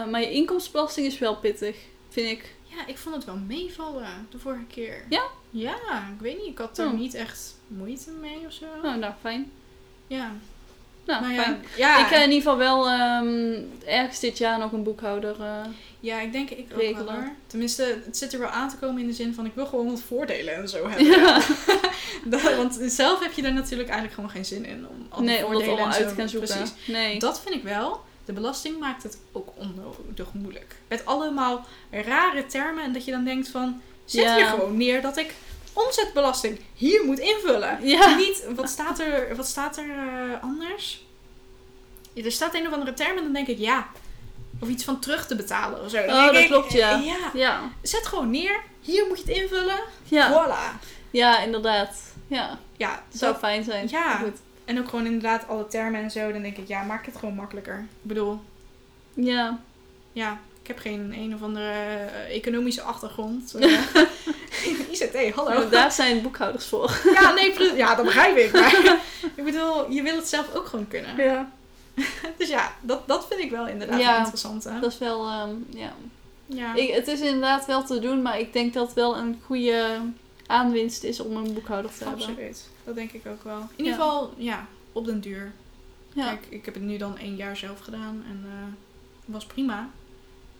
[0.04, 1.76] Eh, maar je inkomstenbelasting is wel pittig,
[2.08, 2.54] vind ik.
[2.76, 5.04] Ja, ik vond het wel meevallen de vorige keer.
[5.08, 5.22] Ja?
[5.50, 5.74] Ja,
[6.14, 6.46] ik weet niet.
[6.46, 6.92] Ik had er Oh.
[6.92, 8.66] niet echt moeite mee of zo.
[8.82, 9.50] Nou, nou, fijn.
[10.06, 10.30] Ja.
[11.06, 11.64] Nou, Maar fijn.
[11.76, 13.54] ja, ja, Ik ga in ieder geval wel ehm,
[13.86, 15.36] ergens dit jaar nog een boekhouder.
[15.42, 15.64] eh,
[16.00, 17.28] ja, ik denk ik ook wel hoor.
[17.46, 19.86] Tenminste, het zit er wel aan te komen in de zin van ik wil gewoon
[19.90, 21.06] wat voordelen en zo hebben.
[21.06, 21.40] ja.
[22.24, 24.86] Dat- Want zelf heb je daar natuurlijk eigenlijk gewoon geen zin in.
[24.88, 26.48] Om al die Nee, om dat voordelen allemaal uit te gaan zoeken.
[26.56, 26.72] Precies.
[26.86, 27.18] Nee.
[27.18, 28.04] Dat vind ik wel.
[28.24, 30.76] De belasting maakt het ook onnodig moeilijk.
[30.88, 33.80] Met allemaal rare termen en dat je dan denkt van...
[34.04, 34.36] Zet Ja.
[34.36, 35.34] hier gewoon neer dat ik
[35.72, 37.78] omzetbelasting hier moet invullen.
[37.88, 38.16] Ja.
[38.16, 41.04] Niet, wat staat er, wat staat er eh, anders?
[42.12, 43.88] Ja, er staat een of andere term en dan denk ik ja.
[44.60, 46.06] Of iets van terug te betalen of zo.
[46.06, 46.96] Dan Oh, dat ik, klopt, ja.
[46.96, 47.30] ja.
[47.34, 47.70] Ja.
[47.82, 48.62] Zet gewoon neer.
[48.80, 49.80] Hier moet je het invullen.
[50.04, 50.30] Ja.
[50.30, 50.86] Voilà.
[51.10, 51.96] ja, inderdaad.
[52.26, 53.88] Ja, Ja, dat zou fijn zijn.
[53.90, 54.16] Ja.
[54.16, 54.38] Goed.
[54.64, 56.32] En ook gewoon inderdaad alle termen en zo.
[56.32, 57.78] Dan denk ik, ja, maak het gewoon makkelijker.
[57.78, 58.40] Ik bedoel,
[59.14, 59.58] Ja.
[60.12, 63.54] ja, Ik heb geen een of andere eh, economische achtergrond.
[64.64, 65.50] Eh, ICT, hallo.
[65.50, 67.00] Nou, daar zijn boekhouders voor.
[67.14, 68.52] Ja, nee, ja, dat begrijp ik.
[68.52, 68.98] Maar
[69.36, 71.16] ik bedoel, je wil het zelf ook gewoon kunnen.
[71.16, 71.50] Ja.
[72.36, 74.18] Dus ja, dat, dat vind ik wel inderdaad Ja.
[74.18, 74.64] interessant.
[74.64, 74.80] Hè?
[74.80, 75.92] Dat is wel, ehm, ja.
[76.46, 76.74] ja.
[76.74, 79.98] Ik, het is inderdaad wel te doen, maar ik denk dat het wel een goede
[80.46, 82.26] aanwinst is om een boekhouder te hebben.
[82.26, 82.68] Absoluut.
[82.84, 83.58] Dat denk ik ook wel.
[83.58, 83.98] In ieder Ja.
[83.98, 85.52] geval, ja, op den duur.
[86.12, 86.26] Ja.
[86.28, 88.72] Kijk, ik heb het nu dan één jaar zelf gedaan en eh
[89.24, 89.90] was prima.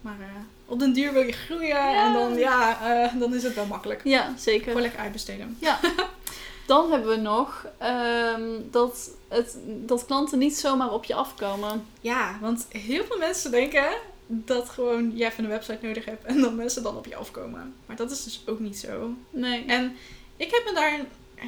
[0.01, 0.27] Maar eh,
[0.67, 2.07] op den duur wil je groeien Ja.
[2.07, 4.01] en dan, ja, eh, dan is het wel makkelijk.
[4.05, 4.67] ja, zeker.
[4.67, 5.59] Gewoon lekker uitbesteden.
[6.67, 11.87] Dan hebben we nog ehm, dat, het, dat klanten niet zomaar op je afkomen.
[12.01, 13.85] Ja, want heel veel mensen denken
[14.27, 17.75] dat gewoon jij even een website nodig hebt en dan mensen dan op je afkomen.
[17.87, 19.13] Maar dat is dus ook niet zo.
[19.31, 19.65] Nee.
[19.65, 19.97] En
[20.37, 20.93] ik heb me daar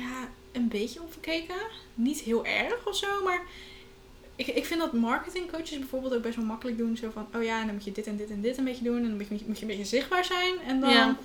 [0.01, 1.55] ja, een beetje op gekeken.
[1.95, 3.41] Niet heel erg of zo, maar
[4.37, 6.97] ik, ik vind dat marketingcoaches bijvoorbeeld ook best wel makkelijk doen.
[6.97, 8.97] Zo van, oh ja, dan moet je dit en dit en dit een beetje doen.
[8.97, 10.55] En dan moet je, moet je een beetje zichtbaar zijn.
[10.67, 11.17] En dan, Ja.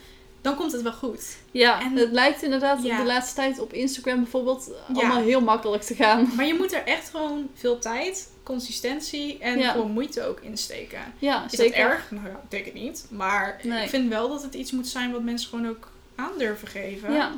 [0.41, 1.37] dan komt het wel goed.
[1.51, 2.97] Ja, En- het lijkt inderdaad Ja.
[2.97, 4.93] de laatste tijd op Instagram bijvoorbeeld Ja.
[4.93, 6.29] allemaal heel makkelijk te gaan.
[6.35, 10.99] Maar je moet er echt gewoon veel tijd, consistentie en gewoon moeite ook insteken.
[11.19, 11.81] Ja, Is zeker.
[11.83, 12.11] dat erg?
[12.11, 13.05] Nou ja, ik denk het niet.
[13.09, 13.83] Maar Nee.
[13.83, 17.13] ik vind wel dat het iets moet zijn wat mensen gewoon ook aan durven geven.
[17.13, 17.31] Ja,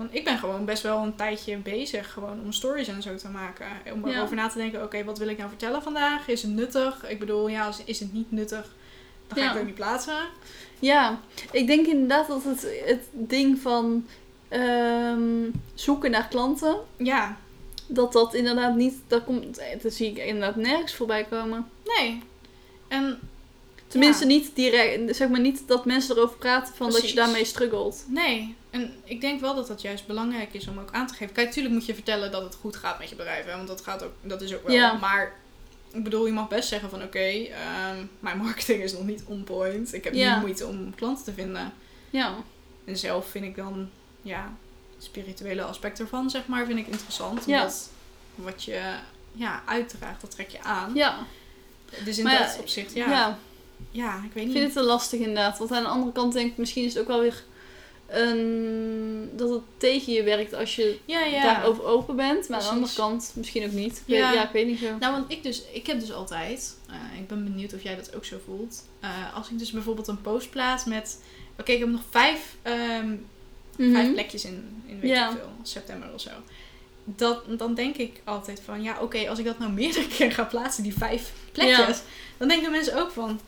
[0.00, 3.28] Want ik ben gewoon best wel een tijdje bezig gewoon om stories en zo te
[3.28, 3.66] maken.
[3.92, 4.16] Om Ja.
[4.16, 6.28] erover na te denken, oké, wat wil ik nou vertellen vandaag?
[6.28, 7.08] Is het nuttig?
[7.08, 8.74] Ik bedoel, ja, als- is het niet nuttig,
[9.26, 9.46] dan ga Ja.
[9.46, 10.18] ik het ook niet plaatsen.
[10.78, 11.20] ja,
[11.52, 14.06] ik denk inderdaad dat het, het ding van
[14.48, 17.36] ehm, zoeken naar klanten, Ja,
[17.86, 21.68] dat dat inderdaad niet, dat, komt, dat zie ik inderdaad nergens voorbij komen.
[21.84, 22.22] nee.
[22.88, 23.18] En
[23.90, 24.30] Tenminste, Ja.
[24.30, 28.04] niet direct, zeg maar niet dat mensen erover praten van dat je daarmee struggelt.
[28.08, 28.54] nee.
[28.70, 31.34] En ik denk wel dat dat juist belangrijk is om ook aan te geven.
[31.34, 33.44] Kijk, natuurlijk moet je vertellen dat het goed gaat met je bedrijf.
[33.44, 33.56] Hè?
[33.56, 34.76] Want dat, gaat ook, dat is ook wel.
[34.76, 34.92] Ja.
[34.92, 35.32] Maar
[35.92, 39.44] ik bedoel, je mag best zeggen van oké, ehm, mijn marketing is nog niet on
[39.44, 39.94] point.
[39.94, 40.34] Ik heb Ja.
[40.34, 41.72] nu moeite om klanten te vinden.
[42.10, 42.34] Ja,
[42.84, 43.88] En zelf vind ik dan,
[44.22, 44.54] ja,
[44.98, 47.46] spirituele aspect ervan, zeg maar, vind ik interessant.
[47.46, 47.90] Omdat
[48.34, 48.80] wat je
[49.32, 50.90] ja, uitdraagt, dat trek je aan.
[50.94, 51.18] ja,
[52.04, 53.38] Dus in Maar dat opzicht, ja,
[53.90, 54.16] ja.
[54.16, 54.52] ik weet Ik niet.
[54.52, 55.58] vind het te lastig inderdaad.
[55.58, 57.44] Want aan de andere kant denk ik, misschien is het ook wel weer
[58.24, 61.42] een, dat het tegen je werkt als je ja, ja.
[61.42, 62.48] daarover open bent.
[62.48, 63.96] Maar aan de andere kant misschien ook niet.
[63.96, 64.32] Ik weet- Ja.
[64.32, 64.96] ja, ik weet niet zo.
[65.00, 68.14] Nou, want ik dus, ik heb dus altijd, eh, ik ben benieuwd of jij dat
[68.16, 68.84] ook zo voelt.
[69.00, 71.20] Eh, als ik dus bijvoorbeeld een post plaats met,
[71.58, 73.08] oké, ik heb nog vijf, ehm,
[73.76, 73.92] Mhm.
[73.92, 75.30] vijf plekjes in, in weet Ja.
[75.30, 76.30] ik veel, september of zo.
[77.04, 80.44] Dat, dan denk ik altijd van, ja, oké, als ik dat nou meerdere keer ga
[80.44, 82.00] plaatsen, die vijf plekjes,
[82.38, 83.40] dan denken mensen ook van,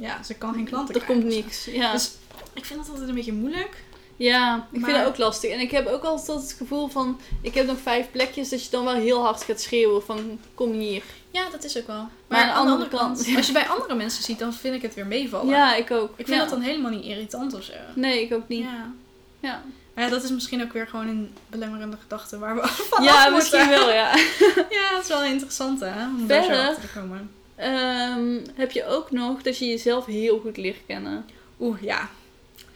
[0.00, 1.46] ja, ze kan geen klanten Er krijgen komt of zo.
[1.46, 1.64] niks.
[1.64, 1.92] Ja.
[1.92, 2.10] Dus
[2.52, 3.82] ik vind dat altijd een beetje moeilijk.
[4.16, 5.50] ja, ik Maar- vind het ook lastig.
[5.50, 8.70] En ik heb ook altijd het gevoel van, ik heb nog vijf plekjes, dat je
[8.70, 11.02] dan wel heel hard gaat schreeuwen van, kom hier.
[11.30, 12.08] Ja, dat is ook wel.
[12.26, 14.94] Maar aan de andere kant- als je bij andere mensen ziet, dan vind ik het
[14.94, 15.48] weer meevallen.
[15.48, 16.08] Ja, ik ook.
[16.16, 16.38] Ik vind ja.
[16.38, 17.72] dat dan helemaal niet irritant of zo.
[17.94, 18.62] Nee, ik ook niet.
[18.64, 18.92] Ja.
[19.40, 19.62] Ja,
[19.94, 23.24] Maar ja, dat is misschien ook weer gewoon een belemmerende gedachte waar we van ja
[23.26, 24.16] af misschien wel, ja.
[24.78, 27.30] Ja, dat is wel interessant hè, om daar zo achter te komen.
[27.60, 31.26] Ehm, heb je ook nog dat je jezelf heel goed leert kennen.
[31.60, 32.08] Oeh, ja.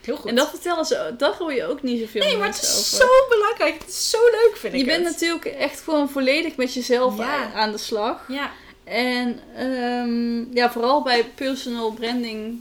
[0.01, 0.31] Heel goed.
[0.31, 3.07] En dat vertellen ze, daar hoor je ook niet zoveel nee, maar het is over.
[3.07, 3.79] zo belangrijk.
[3.83, 5.13] Het is zo leuk, vind ik Je bent het.
[5.13, 7.53] natuurlijk echt gewoon volledig met jezelf Ja.
[7.53, 8.25] aan de slag.
[8.29, 8.51] Ja.
[8.85, 12.61] En ehm, ja, vooral bij personal branding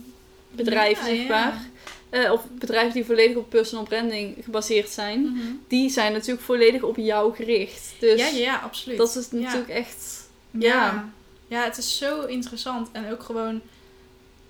[0.50, 1.62] bedrijven, Ja, zeg maar.
[2.10, 5.20] Eh, of bedrijven die volledig op personal branding gebaseerd zijn.
[5.20, 5.46] Mhm.
[5.68, 7.92] Die zijn natuurlijk volledig op jou gericht.
[7.98, 8.98] Dus ja, ja, absoluut.
[8.98, 9.38] dat is Ja.
[9.38, 10.28] natuurlijk echt...
[10.50, 10.60] Ja.
[10.60, 11.12] Ja.
[11.48, 11.64] Ja.
[11.64, 12.88] het is zo interessant.
[12.92, 13.60] En ook gewoon,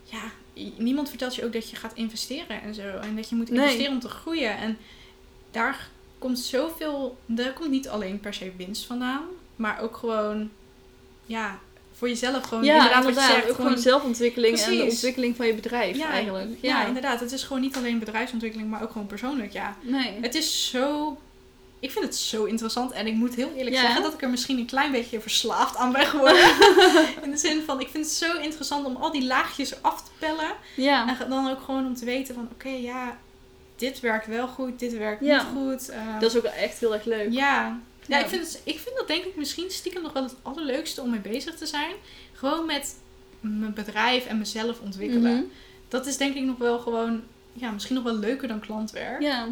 [0.04, 0.22] ja,
[0.76, 2.82] niemand vertelt je ook dat je gaat investeren en zo.
[2.82, 3.60] En dat je moet Nee.
[3.60, 4.56] investeren om te groeien.
[4.56, 4.78] En
[5.50, 9.24] daar komt zoveel, daar komt niet alleen per se winst vandaan,
[9.56, 10.50] maar ook gewoon,
[11.26, 11.58] ja,
[11.92, 13.50] voor jezelf gewoon ja, inderdaad, zegt.
[13.50, 16.50] ook gewoon zelfontwikkeling en de ontwikkeling van je bedrijf ja, eigenlijk.
[16.60, 16.80] Ja.
[16.80, 17.20] Ja, inderdaad.
[17.20, 19.76] Het is gewoon niet alleen bedrijfsontwikkeling, maar ook gewoon persoonlijk, ja.
[19.82, 20.18] Nee.
[20.20, 21.18] Het is zo...
[21.84, 22.92] Ik vind het zo interessant.
[22.92, 23.82] En ik moet heel eerlijk Ja.
[23.82, 26.44] zeggen dat ik er misschien een klein beetje verslaafd aan ben geworden.
[27.24, 30.10] In de zin van, ik vind het zo interessant om al die laagjes af te
[30.18, 30.52] pellen.
[30.76, 31.18] Ja.
[31.20, 33.18] En dan ook gewoon om te weten van, oké, ja,
[33.76, 35.36] dit werkt wel goed, dit werkt Ja.
[35.36, 35.88] niet goed.
[35.88, 37.32] Ehm, Dat is ook echt heel erg leuk.
[37.32, 37.80] ja.
[38.06, 38.18] Ja.
[38.18, 41.10] Ik, vind het, ik vind dat denk ik misschien stiekem nog wel het allerleukste om
[41.10, 41.92] mee bezig te zijn.
[42.32, 42.94] Gewoon met
[43.40, 45.32] mijn bedrijf en mezelf ontwikkelen.
[45.34, 45.42] Mhm.
[45.88, 49.22] Dat is denk ik nog wel gewoon, ja, misschien nog wel leuker dan klantwerk.
[49.22, 49.48] Ja.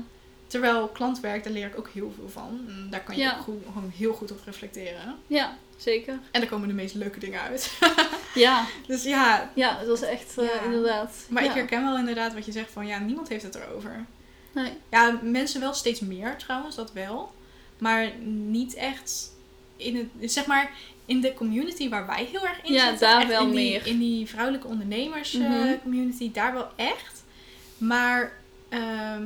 [0.52, 2.60] Terwijl klantwerk, daar leer ik ook heel veel van.
[2.68, 3.32] En daar kan je Ja.
[3.36, 5.16] ook goed, gewoon heel goed op reflecteren.
[5.26, 6.18] ja, zeker.
[6.30, 7.72] En daar komen de meest leuke dingen uit.
[8.34, 10.60] Ja, dus ja, ja dat is echt eh, Ja.
[10.60, 11.14] inderdaad.
[11.28, 11.48] maar ja.
[11.50, 14.04] ik herken wel inderdaad wat je zegt van ja, niemand heeft het erover.
[14.52, 14.72] Nee.
[14.90, 17.32] Ja, mensen wel steeds meer trouwens, dat wel.
[17.78, 19.32] Maar niet echt
[19.76, 20.70] in het, zeg maar,
[21.04, 23.08] in de community waar wij heel erg in Ja, zitten.
[23.08, 23.86] daar echt wel in die, meer.
[23.86, 25.78] In die vrouwelijke ondernemers eh, Mhm.
[25.82, 27.22] community, daar wel echt.
[27.78, 28.32] Maar,
[28.68, 29.24] ehm,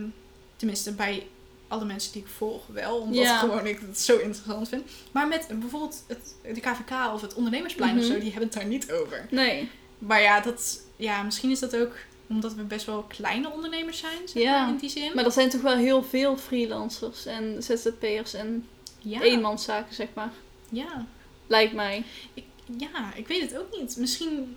[0.56, 1.26] tenminste bij
[1.68, 2.98] alle mensen die ik volg wel.
[2.98, 3.38] Omdat Ja.
[3.38, 4.90] gewoon ik het zo interessant vind.
[5.12, 8.12] Maar met bijvoorbeeld het, de KVK of het ondernemersplein of Mhm.
[8.12, 9.26] zo, die hebben het daar niet over.
[9.30, 9.70] Nee.
[9.98, 11.92] Maar ja, dat, ja, misschien is dat ook
[12.28, 15.10] omdat we best wel kleine ondernemers zijn, zeg Ja, maar, in die zin.
[15.14, 18.66] Maar er zijn toch wel heel veel freelancers en ZZP'ers en
[18.98, 20.32] ja, eenmanszaken, zeg maar.
[20.68, 21.06] ja.
[21.48, 22.04] Lijkt mij.
[22.34, 22.44] Ik,
[22.78, 23.96] ja, ik weet het ook niet.
[23.96, 24.56] Misschien,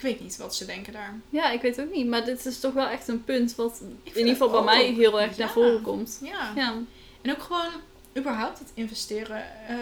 [0.00, 1.14] ik weet niet wat ze denken daar.
[1.30, 2.06] Ja, ik weet ook niet.
[2.06, 5.20] Maar dit is toch wel echt een punt wat in ieder geval bij mij heel
[5.20, 6.18] erg naar voren komt.
[6.22, 6.52] Ja.
[6.54, 6.74] Ja.
[7.22, 7.70] En ook gewoon
[8.16, 9.42] überhaupt het investeren.
[9.68, 9.76] Eh,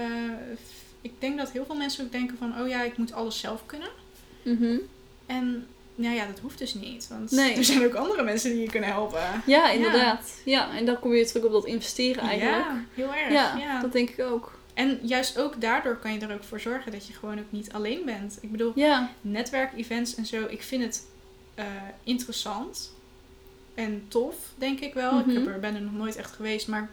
[1.00, 3.66] ik denk dat heel veel mensen ook denken van, oh ja, ik moet alles zelf
[3.66, 3.88] kunnen.
[4.42, 4.76] Mhm.
[5.26, 7.09] En nou ja, dat hoeft dus niet.
[7.09, 7.54] Want Nee.
[7.54, 9.42] er zijn ook andere mensen die je kunnen helpen.
[9.46, 10.40] Ja, inderdaad.
[10.44, 10.76] Ja.
[10.76, 12.64] en dan kom je terug op dat investeren eigenlijk.
[12.64, 13.33] Ja, heel erg.
[13.33, 14.57] Ja, Ja, dat denk ik ook.
[14.78, 17.72] En juist ook daardoor kan je er ook voor zorgen dat je gewoon ook niet
[17.72, 18.38] alleen bent.
[18.40, 21.06] Ik bedoel, Ja, netwerkevents en zo, ik vind het
[21.54, 21.66] eh,
[22.02, 22.92] interessant
[23.74, 25.12] en tof, denk ik wel.
[25.12, 25.30] Mhm.
[25.30, 26.90] Ik heb er, ben er nog nooit echt geweest, maar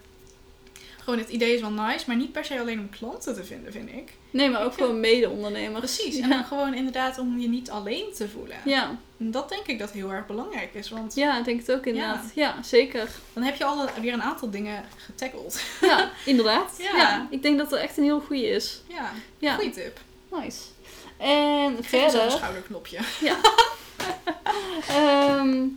[1.05, 3.71] gewoon het idee is wel nice, maar niet per se alleen om klanten te vinden,
[3.71, 4.13] vind ik.
[4.29, 5.79] nee, maar ook Ik gewoon mede-ondernemers.
[5.95, 6.35] Precies, en Ja.
[6.35, 8.57] dan gewoon inderdaad om je niet alleen te voelen.
[8.65, 8.97] Ja.
[9.19, 11.85] En dat denk ik dat heel erg belangrijk is, want ja, ik denk het ook
[11.85, 12.31] inderdaad.
[12.35, 13.09] Ja, zeker.
[13.33, 15.65] dan heb je al weer een aantal dingen getackled.
[15.81, 16.75] Ja, inderdaad.
[16.77, 16.97] Ja.
[16.97, 17.27] Ja.
[17.29, 18.81] ik denk dat er echt een heel goede is.
[18.87, 19.99] Ja, Ja, goeie tip.
[20.31, 20.59] nice.
[21.17, 22.97] En jezelf een verder, schouderknopje.
[24.87, 25.67] ehm,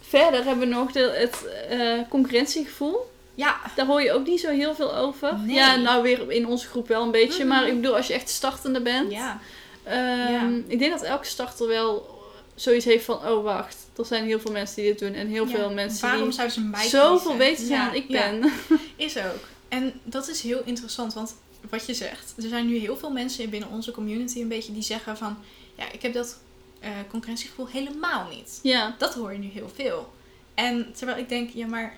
[0.00, 3.10] verder hebben we nog de, het eh, concurrentiegevoel.
[3.38, 5.38] Ja, Daar hoor je ook niet zo heel veel over.
[5.38, 5.54] Nee.
[5.54, 7.44] Ja, nou weer in onze groep wel een beetje.
[7.44, 7.54] Mhm.
[7.54, 9.12] Maar ik bedoel, als je echt startende bent.
[9.12, 9.40] ja.
[9.84, 10.50] ehm, Ja.
[10.66, 12.16] Ik denk dat elke starter wel
[12.54, 13.28] zoiets heeft van...
[13.28, 13.76] Oh, wacht.
[13.96, 15.14] Er zijn heel veel mensen die dit doen.
[15.14, 18.52] En heel veel mensen Waarom die zouden ze mij zoveel beter zijn dan ik ben.
[18.96, 19.46] Is ook.
[19.68, 21.34] En dat is heel interessant, want
[21.70, 24.82] wat je zegt, er zijn nu heel veel mensen binnen onze community een beetje die
[24.82, 25.38] zeggen van,
[25.74, 26.38] ja, ik heb dat
[26.80, 28.58] eh, concurrentiegevoel helemaal niet.
[28.62, 28.94] ja.
[28.98, 30.12] Dat hoor je nu heel veel.
[30.54, 31.96] En terwijl ik denk, ja, maar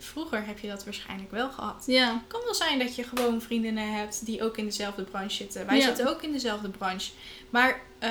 [0.00, 1.84] vroeger heb je dat waarschijnlijk wel gehad.
[1.86, 2.06] Ja.
[2.12, 5.66] Het kan wel zijn dat je gewoon vriendinnen hebt die ook in dezelfde branche zitten.
[5.66, 5.84] Wij Ja.
[5.84, 7.10] zitten ook in dezelfde branche.
[7.50, 8.10] Maar, eh,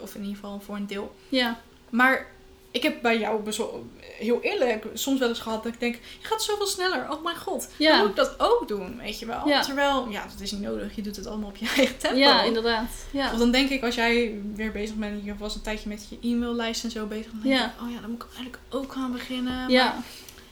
[0.00, 1.14] of in ieder geval voor een deel.
[1.28, 1.60] Ja.
[1.90, 2.26] Maar
[2.70, 3.50] ik heb bij jou
[4.00, 7.10] heel eerlijk soms wel eens gehad dat ik denk, je gaat zoveel sneller.
[7.10, 7.90] Oh mijn god, Ja.
[7.90, 9.48] dan moet ik dat ook doen, weet je wel.
[9.48, 9.60] Ja.
[9.62, 10.96] Terwijl, ja, dat is niet nodig.
[10.96, 12.16] Je doet het allemaal op je eigen tempo.
[12.18, 12.90] Ja, inderdaad.
[13.10, 13.32] Ja.
[13.32, 16.28] Of dan denk ik, als jij weer bezig bent, je was een tijdje met je
[16.28, 17.30] e-maillijst en zo bezig.
[17.30, 19.68] Dan denk ik, oh ja, dan moet ik eigenlijk ook gaan beginnen.
[19.70, 19.84] Ja.
[19.84, 20.02] Maar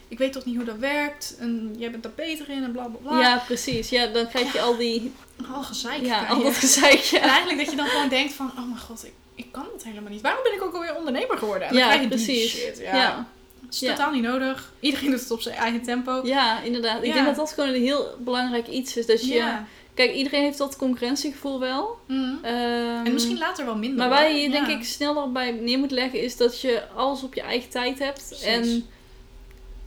[0.09, 1.37] ik weet toch niet hoe dat werkt.
[1.39, 3.21] En jij bent daar beter in en bla bla bla.
[3.21, 3.89] ja, precies.
[3.89, 5.13] Ja, dan krijg je al die...
[5.55, 6.05] Al gezeik.
[6.05, 7.19] Ja, al dat gezeikje.
[7.19, 9.85] En eigenlijk dat je dan gewoon denkt van, oh mijn god, ik, ik kan het
[9.85, 10.21] helemaal niet.
[10.21, 11.69] Waarom ben ik ook alweer ondernemer geworden?
[11.69, 12.51] En dan Ja, krijg je die precies.
[12.51, 12.79] shit.
[12.79, 12.85] Ja.
[12.85, 13.03] Ja.
[13.03, 13.27] Ja.
[13.65, 13.95] Het is Ja.
[13.95, 14.73] totaal niet nodig.
[14.81, 16.21] Iedereen doet het op zijn eigen tempo.
[16.65, 16.99] inderdaad.
[17.03, 17.13] Ik Ja.
[17.15, 19.07] denk dat dat gewoon een heel belangrijk iets is.
[19.07, 19.35] Dat je...
[19.35, 19.67] Ja.
[19.95, 21.99] Kijk, iedereen heeft dat concurrentiegevoel wel.
[22.07, 22.35] Mhm.
[22.43, 23.99] Ehm, En misschien later wel minder.
[23.99, 24.51] Maar waar je Ja.
[24.51, 27.99] denk ik sneller bij neer moet leggen is dat je alles op je eigen tijd
[27.99, 28.25] hebt.
[28.29, 28.47] Precies.
[28.47, 28.87] En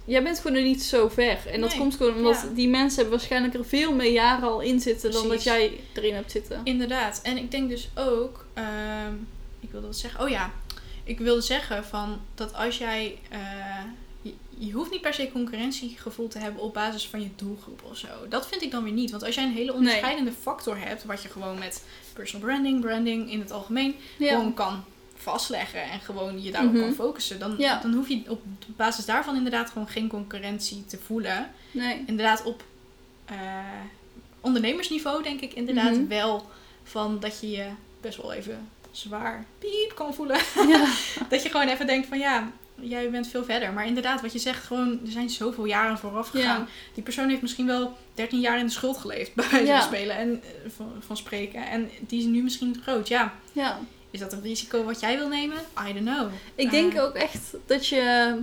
[0.08, 1.38] jij bent gewoon nog niet zo ver.
[1.48, 2.54] En dat Nee, komt gewoon omdat ja.
[2.54, 6.14] die mensen hebben waarschijnlijk er veel meer jaren al in zitten dan dat jij erin
[6.14, 6.62] hebt zitten.
[6.64, 7.20] Inderdaad.
[7.24, 9.14] En ik denk dus ook, ehm,
[9.60, 10.22] ik wilde wat zeggen.
[10.24, 10.52] Oh ja,
[11.04, 13.40] ik wilde zeggen van dat als jij, eh,
[14.22, 17.98] je, je hoeft niet per se concurrentiegevoel te hebben op basis van je doelgroep of
[17.98, 18.08] zo.
[18.30, 19.12] Dat vind ik dan weer niet.
[19.12, 23.32] Want als jij een hele onderscheidende factor hebt, wat je gewoon met personal branding, branding
[23.32, 24.30] in het algemeen, Ja.
[24.30, 24.84] gewoon kan
[25.32, 26.82] vastleggen en gewoon je daarop Mhm.
[26.82, 27.80] kan focussen, dan, Ja.
[27.82, 31.50] dan hoef je op basis daarvan inderdaad gewoon geen concurrentie te voelen.
[31.72, 32.04] Nee.
[32.08, 32.64] Inderdaad op
[33.26, 33.36] eh,
[34.42, 36.08] ondernemersniveau denk ik inderdaad Mhm.
[36.08, 36.50] wel
[36.84, 37.68] van dat je je
[38.02, 40.40] best wel even zwaar piep kan voelen.
[40.68, 40.86] Ja.
[41.30, 43.74] dat je gewoon even denkt van ja, jij bent veel verder.
[43.74, 46.60] Maar inderdaad, wat je zegt, gewoon er zijn zoveel jaren vooraf gegaan.
[46.60, 46.68] Ja.
[46.94, 49.78] Die persoon heeft misschien wel 13 jaar in de schuld geleefd bij wijze Ja.
[49.80, 51.68] van spelen en eh, van, van spreken.
[51.68, 53.08] En die is nu misschien groot.
[53.08, 53.80] Ja, ja.
[54.12, 55.58] Is dat een risico wat jij wil nemen?
[55.90, 56.30] I don't know.
[56.56, 58.36] Ik denk Eh, ook echt dat je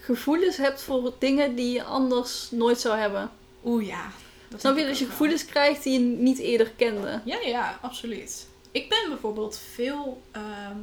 [0.00, 3.30] gevoelens hebt voor dingen die je anders nooit zou hebben.
[3.64, 4.10] Oeh ja.
[4.48, 5.10] Dat Snap je dat je wel.
[5.12, 7.20] gevoelens krijgt die je niet eerder kende?
[7.24, 8.46] Ja, ja, absoluut.
[8.70, 10.22] Ik ben bijvoorbeeld veel.
[10.30, 10.76] ehm,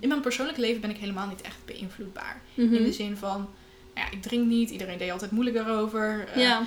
[0.00, 2.40] in mijn persoonlijk leven ben ik helemaal niet echt beïnvloedbaar.
[2.54, 2.74] Mhm.
[2.74, 3.48] In de zin van,
[3.94, 6.28] nou ja, ik drink niet, iedereen deed altijd moeilijk daarover.
[6.34, 6.62] eh, Ja.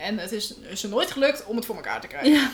[0.00, 2.32] En het is ze nooit gelukt om het voor elkaar te krijgen.
[2.32, 2.50] Ja.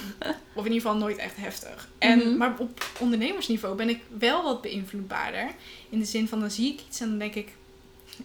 [0.55, 1.89] Of in ieder geval nooit echt heftig.
[1.99, 2.37] En, Mhm.
[2.37, 5.51] Maar op ondernemersniveau ben ik wel wat beïnvloedbaarder.
[5.89, 7.49] In de zin van, dan zie ik iets en dan denk ik...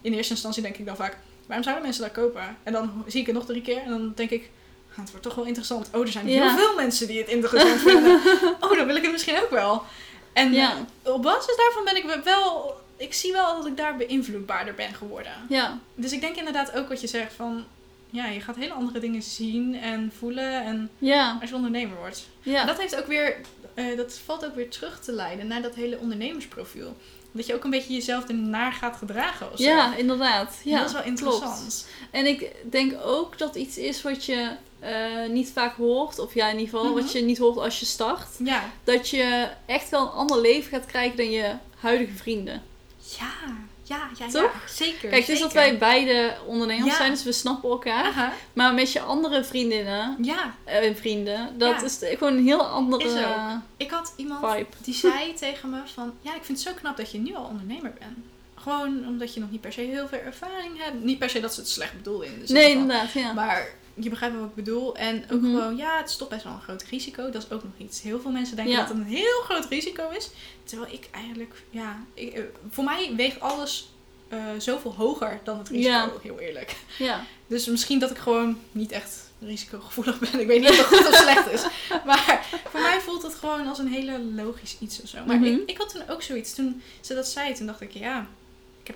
[0.02, 2.58] In eerste instantie denk ik dan vaak, waarom zouden mensen dat kopen?
[2.64, 4.50] En dan zie ik het nog drie keer en dan denk ik...
[4.92, 5.90] ah, het wordt toch wel interessant.
[5.94, 6.48] Oh, er zijn Ja.
[6.48, 8.22] heel veel mensen die het interessant vinden.
[8.60, 9.84] Oh, dan wil ik het misschien ook wel.
[10.34, 10.86] En Ja.
[11.04, 12.76] op basis daarvan ben ik wel...
[12.98, 15.32] Ik zie wel dat ik daar beïnvloedbaarder ben geworden.
[15.50, 15.80] Ja.
[15.96, 17.66] Dus ik denk inderdaad ook wat je zegt van...
[18.12, 22.28] ja, je gaat hele andere dingen zien en voelen en Ja, als je ondernemer wordt.
[22.42, 22.66] Ja.
[22.66, 23.36] dat heeft ook weer,
[23.74, 26.96] eh, dat valt ook weer terug te leiden naar dat hele ondernemersprofiel.
[27.32, 29.64] Dat je ook een beetje jezelf ernaar gaat gedragen of zo.
[29.64, 30.56] Ja, inderdaad.
[30.64, 31.60] Ja, dat is wel interessant.
[31.60, 31.88] klopt.
[32.12, 36.46] En ik denk ook dat iets is wat je eh, niet vaak hoort, of ja,
[36.50, 37.02] in ieder geval Mhm.
[37.02, 38.28] wat je niet hoort als je start.
[38.44, 38.64] Ja.
[38.84, 42.62] Dat je echt wel een ander leven gaat krijgen dan je huidige vrienden.
[43.20, 43.32] Ja,
[43.98, 44.32] ja, ja, ja.
[44.32, 44.52] Toch?
[44.70, 45.10] Zeker.
[45.10, 46.96] Kijk, het is dat wij beide ondernemers Ja.
[46.96, 48.06] zijn, dus we snappen elkaar.
[48.06, 48.34] Aha.
[48.54, 51.86] Maar met je andere vriendinnen Ja, en vrienden, dat Ja.
[51.86, 53.60] is gewoon een heel andere Is ook.
[53.78, 54.68] ik had iemand vibe.
[54.84, 56.14] die zei tegen me van...
[56.22, 58.18] Ja, ik vind het zo knap dat je nu al ondernemer bent.
[58.56, 61.04] Gewoon omdat je nog niet per se heel veel ervaring hebt.
[61.04, 63.34] Niet per se dat ze het slecht bedoelen zin Nee, inderdaad, ja.
[63.34, 64.96] Maar je begrijpt wat ik bedoel.
[64.96, 65.56] En ook Mhm.
[65.56, 67.30] gewoon, ja, het is toch best wel een groot risico.
[67.30, 68.02] Dat is ook nog iets.
[68.02, 68.80] Heel veel mensen denken Ja.
[68.80, 70.30] dat het een heel groot risico is.
[70.64, 73.90] Terwijl ik eigenlijk, ja, ik, eh, voor mij weegt alles
[74.28, 76.12] eh, zoveel hoger dan het risico, Ja.
[76.22, 76.76] heel eerlijk.
[76.98, 77.24] ja.
[77.48, 80.40] Dus misschien dat ik gewoon niet echt risicogevoelig ben.
[80.40, 81.62] Ik weet niet of dat goed of slecht is.
[82.06, 85.18] Maar voor mij voelt het gewoon als een hele logisch iets of zo.
[85.26, 85.46] Maar Mhm.
[85.46, 86.54] ik, ik had toen ook zoiets.
[86.54, 88.28] Toen ze dat zei, toen dacht ik, ja,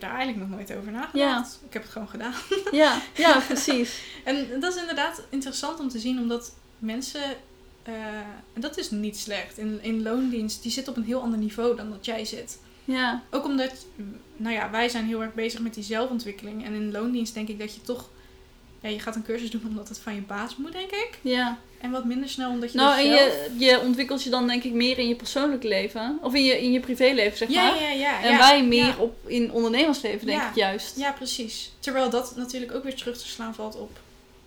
[0.01, 1.60] heb daar eigenlijk nog nooit over nagedacht.
[1.67, 2.34] Ik heb het gewoon gedaan.
[2.71, 4.01] Ja, ja, precies.
[4.23, 7.23] En dat is inderdaad interessant om te zien, omdat mensen,
[7.84, 7.93] eh,
[8.53, 11.75] en dat is niet slecht, in, in loondienst, die zitten op een heel ander niveau
[11.75, 12.60] dan dat jij zit.
[12.86, 13.86] Ja, Ook omdat,
[14.38, 16.65] nou ja, wij zijn heel erg bezig met die zelfontwikkeling.
[16.65, 18.10] En in loondienst denk ik dat je toch,
[18.86, 21.10] ja, je gaat een cursus doen omdat het van je baas moet, denk ik.
[21.21, 21.58] ja.
[21.82, 23.34] En wat minder snel omdat je Nou, en zelf...
[23.58, 26.17] je, je ontwikkelt je dan denk ik meer in je persoonlijk leven.
[26.21, 27.82] Of in je, in je privéleven, zeg Ja, maar.
[27.82, 28.21] ja, ja.
[28.24, 30.50] En wij meer op in ondernemersleven, denk Ja.
[30.50, 30.98] ik juist.
[30.98, 31.71] Ja, precies.
[31.80, 33.98] Terwijl dat natuurlijk ook weer terug te slaan valt op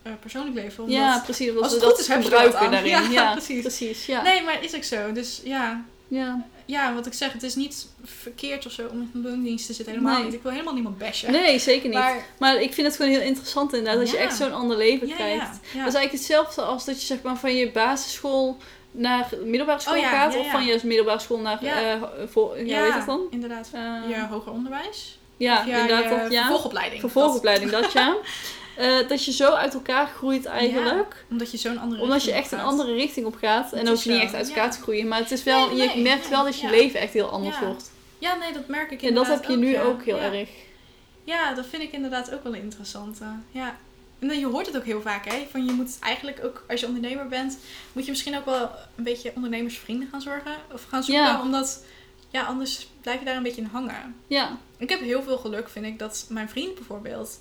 [0.03, 0.85] eh, persoonlijk leven.
[0.85, 0.98] Omdat...
[0.98, 1.48] Ja, precies.
[1.48, 2.90] Als we het goed dat is, gebruiken daarin.
[2.96, 3.61] Ja, Ja, precies.
[3.61, 4.07] precies.
[4.07, 4.22] Ja.
[4.22, 5.12] Nee, maar is ook zo.
[5.12, 6.46] Dus ja, Ja.
[6.68, 9.72] Ja, wat ik zeg, het is niet verkeerd of zo om in een loondienst te
[9.72, 9.94] zitten.
[9.94, 10.24] Helemaal Nee.
[10.24, 10.35] niet.
[10.35, 11.33] Ik wil helemaal niemand bashen.
[11.33, 11.98] Nee, zeker niet.
[11.98, 15.09] Maar, Maar, ik vind het gewoon heel interessant inderdaad, dat je echt zo'n ander leven
[15.09, 15.40] ja, krijgt.
[15.40, 15.48] ja.
[15.48, 18.57] Dat is eigenlijk hetzelfde als dat je zeg maar van je basisschool
[18.90, 20.37] naar middelbare school Oh ja, gaat.
[20.37, 21.92] of van je middelbare school naar, Ja.
[21.92, 23.20] eh, voor, ja, dat dan?
[23.31, 23.68] inderdaad.
[23.72, 25.18] Eh, ja, hoger onderwijs.
[25.37, 26.02] ja, inderdaad.
[26.04, 26.40] je dat, ja.
[26.40, 27.00] vervolgopleiding.
[27.00, 28.16] Vervolgopleiding, dat ja.
[28.79, 31.09] Eh, dat je zo uit elkaar groeit eigenlijk.
[31.09, 33.73] Dat- omdat je zo'n andere Omdat je echt een andere richting op gaat.
[33.73, 35.09] En je niet echt uit elkaar te groeien.
[35.09, 37.59] Maar het is wel, Nee, je merkt nee, wel dat je leven echt heel anders
[37.59, 37.91] wordt.
[38.19, 40.49] Ja, nee, dat merk ik En dat inderdaad heb je nu ook heel erg.
[41.25, 43.25] Ja, dat vind ik inderdaad ook wel een interessante.
[43.51, 43.77] Ja.
[44.19, 45.47] En dan, je hoort het ook heel vaak, hè.
[45.51, 47.59] Van je moet eigenlijk ook, als je ondernemer bent,
[47.93, 50.53] moet je misschien ook wel een beetje ondernemersvrienden gaan zorgen.
[50.73, 51.41] Of gaan zoeken, Ja.
[51.43, 51.85] omdat,
[52.31, 54.14] ja, anders blijf je daar een beetje in hangen.
[54.27, 57.41] Ja, Ik heb heel veel geluk, vind ik, dat mijn vriend bijvoorbeeld,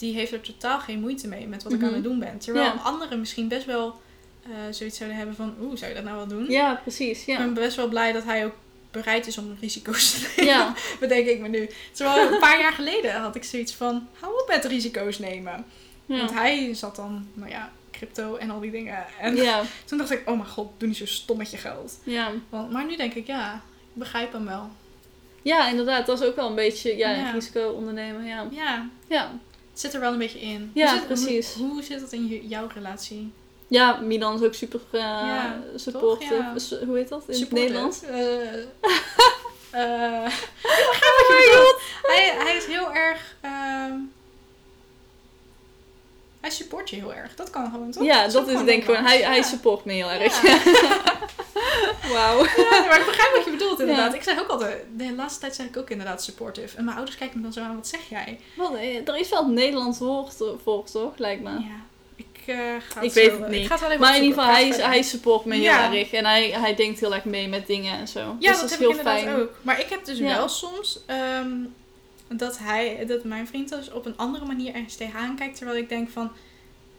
[0.00, 1.88] die heeft er totaal geen moeite mee met wat ik Mhm.
[1.88, 2.38] aan het doen ben.
[2.38, 2.80] Terwijl Ja.
[2.82, 4.00] anderen misschien best wel
[4.42, 6.46] eh, zoiets zouden hebben van, oeh, zou je dat nou wel doen?
[6.50, 7.20] ja precies.
[7.20, 7.36] Ik Ja.
[7.38, 8.54] ben best wel blij dat hij ook
[8.90, 10.54] bereid is om risico's te nemen.
[10.54, 10.74] Ja.
[11.00, 11.68] Bedenk ik me nu.
[11.92, 15.64] Terwijl een paar jaar geleden had ik zoiets van, hou op met risico's nemen.
[16.06, 16.36] Want Ja.
[16.36, 19.04] hij zat dan, nou ja, crypto en al die dingen.
[19.20, 19.62] En Ja.
[19.86, 21.98] toen dacht ik, oh mijn god, doe niet zo stom met je geld.
[22.04, 22.30] Ja.
[22.48, 24.70] Want, maar nu denk ik, ja, ik begrijp hem wel.
[25.42, 26.06] ja, inderdaad.
[26.06, 28.24] Dat is ook wel een beetje ja, risico ondernemen.
[28.24, 28.46] Ja.
[28.50, 29.30] Ja, Ja.
[29.80, 30.70] Zit er wel een beetje in.
[30.74, 31.54] Ja, Hoe zit- precies.
[31.54, 33.32] Hoe, hoe zit het in jouw relatie?
[33.68, 36.34] ja, Milan is ook super uh, Ja, supportive.
[36.34, 36.40] toch?
[36.42, 36.58] Ja.
[36.58, 37.50] S- Hoe heet dat in het?
[37.52, 38.00] Nederlands?
[38.00, 38.08] Wat
[41.28, 41.80] je bedoelt.
[42.02, 43.34] Hij, hij is heel erg...
[43.40, 43.92] ehm,
[46.40, 47.34] hij support je heel erg.
[47.34, 48.04] Dat kan gewoon, toch?
[48.04, 49.04] Ja, dat is denk ik gewoon.
[49.04, 49.30] Hij, ja.
[49.30, 50.40] hij support me heel erg.
[52.12, 52.44] Wauw.
[52.44, 54.14] Ja, maar ik begrijp wat je bedoelt inderdaad.
[54.14, 56.76] Ik zeg ook altijd, de laatste tijd zeg ik ook inderdaad supportive.
[56.76, 58.40] En mijn ouders kijken me dan zo aan, wat zeg jij?
[58.56, 61.18] Wat, eh, er is wel een Nederlands woord voor, toch?
[61.18, 61.50] Lijkt me.
[61.50, 61.84] Ja,
[62.16, 62.56] ik eh,
[62.88, 63.60] ga Ik weet het niet.
[63.60, 65.72] Ik ga het wel even Maar in ieder geval, hij, het hij support me heel
[65.72, 66.12] erg.
[66.12, 68.18] En hij, hij denkt heel erg mee met dingen en zo.
[68.18, 69.36] Ja, dus dat, dat is heb heel ik inderdaad fijn.
[69.36, 69.50] ook.
[69.62, 71.52] Maar ik heb dus wel soms ehm,
[72.36, 75.56] dat hij, dat mijn vriend dus op een andere manier ergens tegenaan kijkt.
[75.56, 76.30] Terwijl ik denk van,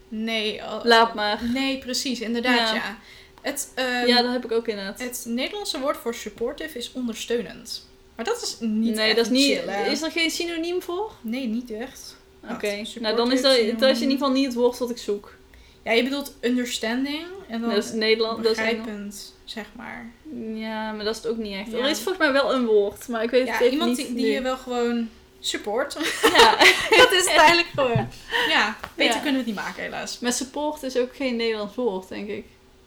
[0.08, 0.64] nee.
[0.64, 1.40] al- Laat maar.
[1.54, 2.74] Nee, precies, inderdaad, Ja.
[2.76, 2.98] ja.
[3.42, 5.00] Het, ehm, ja, dat heb ik ook inderdaad.
[5.00, 7.90] het Nederlandse woord voor supportive is ondersteunend.
[8.16, 9.60] Maar dat is niet nee, dat is niet.
[9.60, 11.12] chill, is er geen synoniem voor?
[11.22, 12.18] Nee, niet echt.
[12.52, 12.78] Oké.
[12.78, 12.96] Wat?
[13.02, 15.36] Nou, dan is dat, dat is in ieder geval niet het woord wat ik zoek.
[15.84, 18.44] Ja, je bedoelt understanding en dan Dat is Nederland.
[18.44, 20.12] Dat is begrijpend, zeg maar.
[20.54, 21.72] Ja, maar dat is het ook niet echt.
[21.72, 21.78] Ja.
[21.78, 24.06] Er is volgens mij wel een woord, maar ik weet Ja, het even iemand niet
[24.08, 24.32] die, die nu.
[24.32, 25.10] je wel gewoon
[25.42, 25.98] support.
[26.38, 26.52] Ja.
[27.02, 28.10] dat is het eigenlijk gewoon.
[28.50, 29.22] Ja, beter Ja.
[29.22, 30.20] kunnen we het niet maken helaas.
[30.20, 32.46] Maar support is ook geen Nederlands woord, denk ik.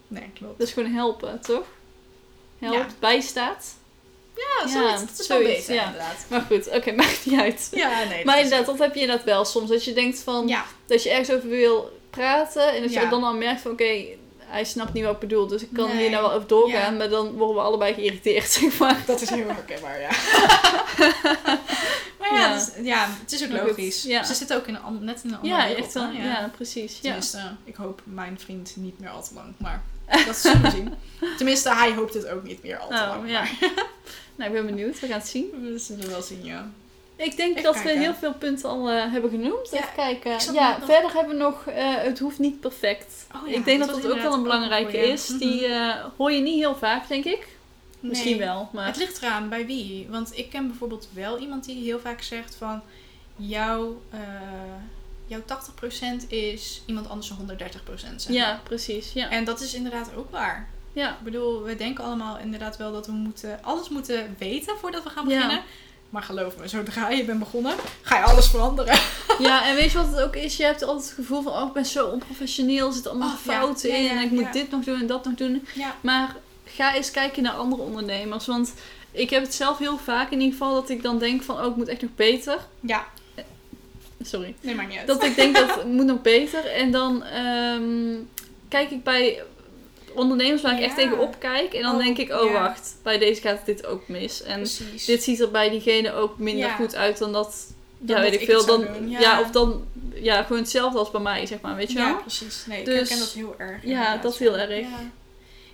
[0.08, 0.58] Nee, klopt.
[0.58, 1.64] Dat is gewoon helpen, toch?
[2.58, 2.86] Helpt, Ja.
[2.98, 3.74] bijstaat.
[4.36, 5.00] Ja, Ja, zoiets.
[5.00, 5.84] dat is wel zoiets, beter ja.
[5.86, 6.26] inderdaad.
[6.28, 7.68] Maar goed, oké, maakt niet uit.
[7.72, 8.24] Ja, nee.
[8.24, 9.68] Maar inderdaad, dat heb je inderdaad wel soms.
[9.70, 12.72] Dat je denkt van, Ja, dat je ergens over wil praten.
[12.74, 13.10] En dat je Ja.
[13.10, 14.04] dan al merkt van, oké,
[14.54, 15.46] hij snapt niet wat ik bedoel.
[15.46, 15.96] Dus ik kan Nee.
[15.98, 16.92] hier nou wel over doorgaan.
[16.92, 16.98] Ja.
[16.98, 19.02] Maar dan worden we allebei geïrriteerd, zeg maar.
[19.06, 20.08] dat is heel herkenbaar, ja.
[22.18, 22.54] Maar ja, Ja.
[22.54, 24.02] dus- ja, het is ook Maar goed, logisch.
[24.02, 24.22] ja.
[24.24, 25.84] Ze zitten ook in een, net in een andere Ja, wereld.
[25.84, 26.12] echt wel.
[26.12, 26.24] hè?
[26.28, 26.50] Ja.
[26.56, 26.92] precies.
[26.94, 27.00] Ja.
[27.00, 29.54] Tenminste, ik hoop mijn vriend niet meer al te lang.
[29.58, 29.82] Maar
[30.26, 30.94] dat zullen we zien.
[31.36, 33.30] Tenminste, hij hoopt het ook niet meer al te Oh, lang.
[33.30, 33.40] ja.
[33.40, 33.58] Maar
[34.36, 35.00] Nou, ik ben benieuwd.
[35.00, 35.46] We gaan het zien.
[35.62, 36.70] we zullen wel zien, ja.
[37.16, 39.68] Ik denk Even dat we heel veel punten al eh, hebben genoemd.
[39.70, 40.52] Ja, Even kijken.
[40.54, 41.66] Ja, nog- verder hebben we nog...
[41.66, 43.26] eh, het hoeft niet perfect.
[43.34, 45.28] Oh ja, ik denk dat dat ook wel een belangrijke is.
[45.28, 45.38] Mhm.
[45.38, 47.46] Die eh, hoor je niet heel vaak, denk ik.
[48.00, 48.86] Misschien wel, maar...
[48.86, 50.06] Het ligt eraan bij wie.
[50.10, 52.82] Want ik ken bijvoorbeeld wel iemand die heel vaak zegt van...
[53.36, 54.18] Jouw, eh
[55.26, 55.40] jouw
[56.22, 58.16] 80% is iemand anders zijn 130%.
[58.16, 59.12] Zeg Ja, precies.
[59.12, 59.30] Ja.
[59.30, 60.68] En dat is inderdaad ook waar.
[60.92, 61.10] ja.
[61.10, 65.08] Ik bedoel, we denken allemaal inderdaad wel dat we moeten, alles moeten weten voordat we
[65.10, 65.34] gaan Ja.
[65.34, 65.62] beginnen.
[66.14, 68.98] Maar geloof me, zodra je bent begonnen, ga je alles veranderen.
[69.38, 70.56] ja, en weet je wat het ook is?
[70.56, 71.52] Je hebt altijd het gevoel van...
[71.52, 72.86] Oh, ik ben zo onprofessioneel.
[72.86, 73.52] Er zitten allemaal Oh, ja.
[73.52, 74.08] fouten Ja, in.
[74.08, 75.66] en ik moet dit nog doen en dat nog doen.
[75.74, 75.94] Ja.
[76.00, 78.46] Maar ga eens kijken naar andere ondernemers.
[78.46, 78.74] Want
[79.10, 80.74] ik heb het zelf heel vaak in ieder geval...
[80.74, 81.60] Dat ik dan denk van...
[81.60, 82.58] Oh, ik moet echt nog beter.
[82.80, 83.06] Ja,
[84.22, 84.54] Sorry.
[84.60, 85.06] nee, maakt niet uit.
[85.06, 86.66] Dat ik denk dat het moet nog beter.
[86.66, 88.14] En dan ehm,
[88.68, 89.42] kijk ik bij
[90.14, 91.02] ondernemers waar ik echt Ja.
[91.02, 91.74] tegenop kijk.
[91.74, 92.52] En dan Oh, denk ik, oh ja.
[92.62, 94.42] wacht, bij deze gaat dit ook mis.
[94.42, 95.04] En Precies.
[95.04, 96.74] dit ziet er bij diegene ook minder Ja.
[96.74, 97.72] goed uit dan dat.
[98.06, 98.66] Ja, weet ik veel.
[98.66, 99.20] Dan, ja.
[99.20, 99.40] ja.
[99.40, 101.76] of dan ja, gewoon hetzelfde als bij mij, zeg maar.
[101.76, 102.16] Weet je Ja, wel?
[102.20, 102.66] precies.
[102.66, 103.82] Nee, Dus- ik herken dat heel erg.
[103.82, 104.22] Ja, inderdaad.
[104.22, 104.80] dat heel erg.
[104.80, 105.10] Ja.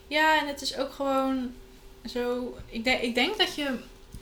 [0.06, 1.52] ja, en het is ook gewoon
[2.12, 2.54] zo...
[2.68, 3.68] Ik denk, ik denk dat je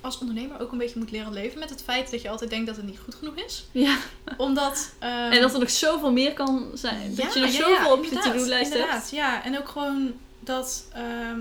[0.00, 2.66] als ondernemer ook een beetje moet leren leven met het feit dat je altijd denkt
[2.66, 3.64] dat het niet goed genoeg is.
[3.72, 3.96] Ja.
[4.36, 4.92] Omdat...
[4.98, 7.14] ehm, en dat er nog zoveel meer kan zijn.
[7.14, 9.10] dat je nog ja, zoveel ja, op je to-do-lijst hebt.
[9.10, 9.44] Ja.
[9.44, 10.84] En ook gewoon dat...
[10.92, 11.40] ehm,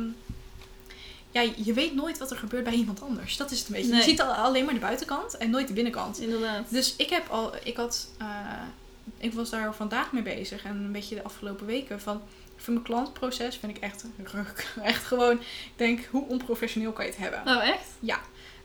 [1.32, 3.38] ja, je weet nooit wat er gebeurt bij iemand anders.
[3.38, 3.90] Dat is het een beetje.
[3.90, 3.98] Nee.
[4.00, 6.20] Je ziet al, alleen maar de buitenkant en nooit de binnenkant.
[6.20, 6.64] Inderdaad.
[6.70, 7.52] Dus ik heb al...
[7.64, 8.08] Ik had...
[8.18, 8.28] eh,
[9.18, 10.64] ik was daar vandaag mee bezig.
[10.64, 12.22] En een beetje de afgelopen weken van...
[12.60, 14.68] Voor mijn klantproces vind ik echt ruk.
[14.84, 15.40] Echt gewoon...
[15.40, 17.42] Ik denk, hoe onprofessioneel kan je het hebben?
[17.46, 17.88] Nou, echt?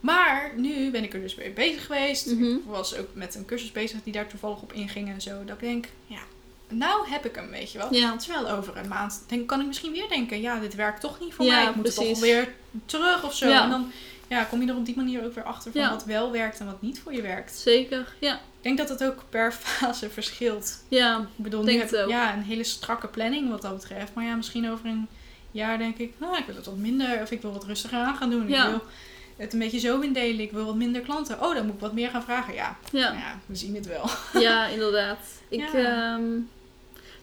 [0.03, 2.27] Maar nu ben ik er dus mee bezig geweest.
[2.27, 2.45] Mhm.
[2.45, 5.45] Ik was ook met een cursus bezig die daar toevallig op inging en zo.
[5.45, 6.21] Dat ik denk, ja,
[6.69, 7.95] nou heb ik hem, weet je wel.
[7.95, 8.17] Ja.
[8.17, 11.35] Terwijl over een maand denk, kan ik misschien weer denken, ja, dit werkt toch niet
[11.35, 11.69] voor Ja, mij.
[11.69, 12.09] Ik moet precies.
[12.09, 12.55] toch weer
[12.87, 13.49] terug of zo.
[13.49, 13.63] Ja.
[13.63, 13.93] En dan
[14.33, 15.91] ja, kom je er op die manier ook weer achter van Ja.
[15.91, 17.55] wat wel werkt en wat niet voor je werkt.
[17.57, 18.15] Zeker.
[18.19, 18.35] Ja.
[18.35, 20.83] Ik denk dat het ook per fase verschilt.
[20.89, 21.19] Ja.
[21.19, 24.15] Ik bedoel, Denk nu heb ik ja, een hele strakke planning wat dat betreft.
[24.15, 25.09] Maar ja, misschien over een
[25.51, 28.17] jaar denk ik, nou, ik wil het wat minder of ik wil wat rustiger aan
[28.17, 28.49] gaan doen.
[28.49, 28.65] Ja.
[28.65, 28.83] Ik wil
[29.37, 30.41] het een beetje zo indelen.
[30.41, 31.43] Ik wil wat minder klanten.
[31.43, 32.55] Oh, dan moet ik wat meer gaan vragen.
[32.55, 33.09] Ja, Ja.
[33.09, 34.11] nou ja we zien het wel.
[34.43, 35.19] Ja, inderdaad.
[35.49, 36.15] Ik Ja.
[36.15, 36.23] ehm,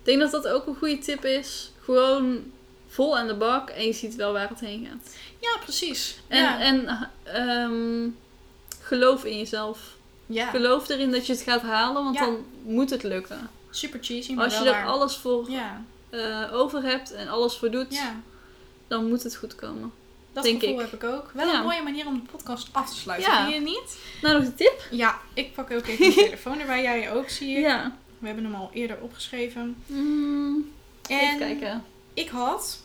[0.04, 1.72] denk dat dat ook een goede tip is.
[1.84, 2.40] Gewoon
[2.90, 5.16] vol aan de bak en je ziet wel waar het heen gaat.
[5.40, 6.20] Ja, precies.
[6.28, 6.60] En, ja.
[6.60, 8.10] en ehm,
[8.82, 9.80] geloof in jezelf.
[10.26, 12.26] ja, Geloof erin dat je het gaat halen, want Ja.
[12.26, 13.50] dan moet het lukken.
[13.70, 17.72] super cheesy, maar Als je er alles voor Ja, eh, over hebt en alles voor
[17.72, 18.02] doet,
[18.88, 19.92] dan moet het goed komen.
[20.34, 20.92] dat Denk gevoel ik.
[20.92, 21.32] heb ik ook.
[21.34, 23.32] Wel een mooie manier om de podcast af te sluiten.
[23.32, 23.42] Ja.
[23.44, 23.98] Vind je niet?
[24.22, 24.88] Nou, nog een tip?
[24.92, 26.82] Ja, ik pak ook even mijn telefoon erbij.
[26.82, 27.62] Jij ook, zie ik.
[27.64, 27.96] Ja.
[28.20, 29.76] We hebben hem al eerder opgeschreven.
[29.86, 30.72] Mm,
[31.08, 31.84] even En kijken.
[32.20, 32.80] Ik had,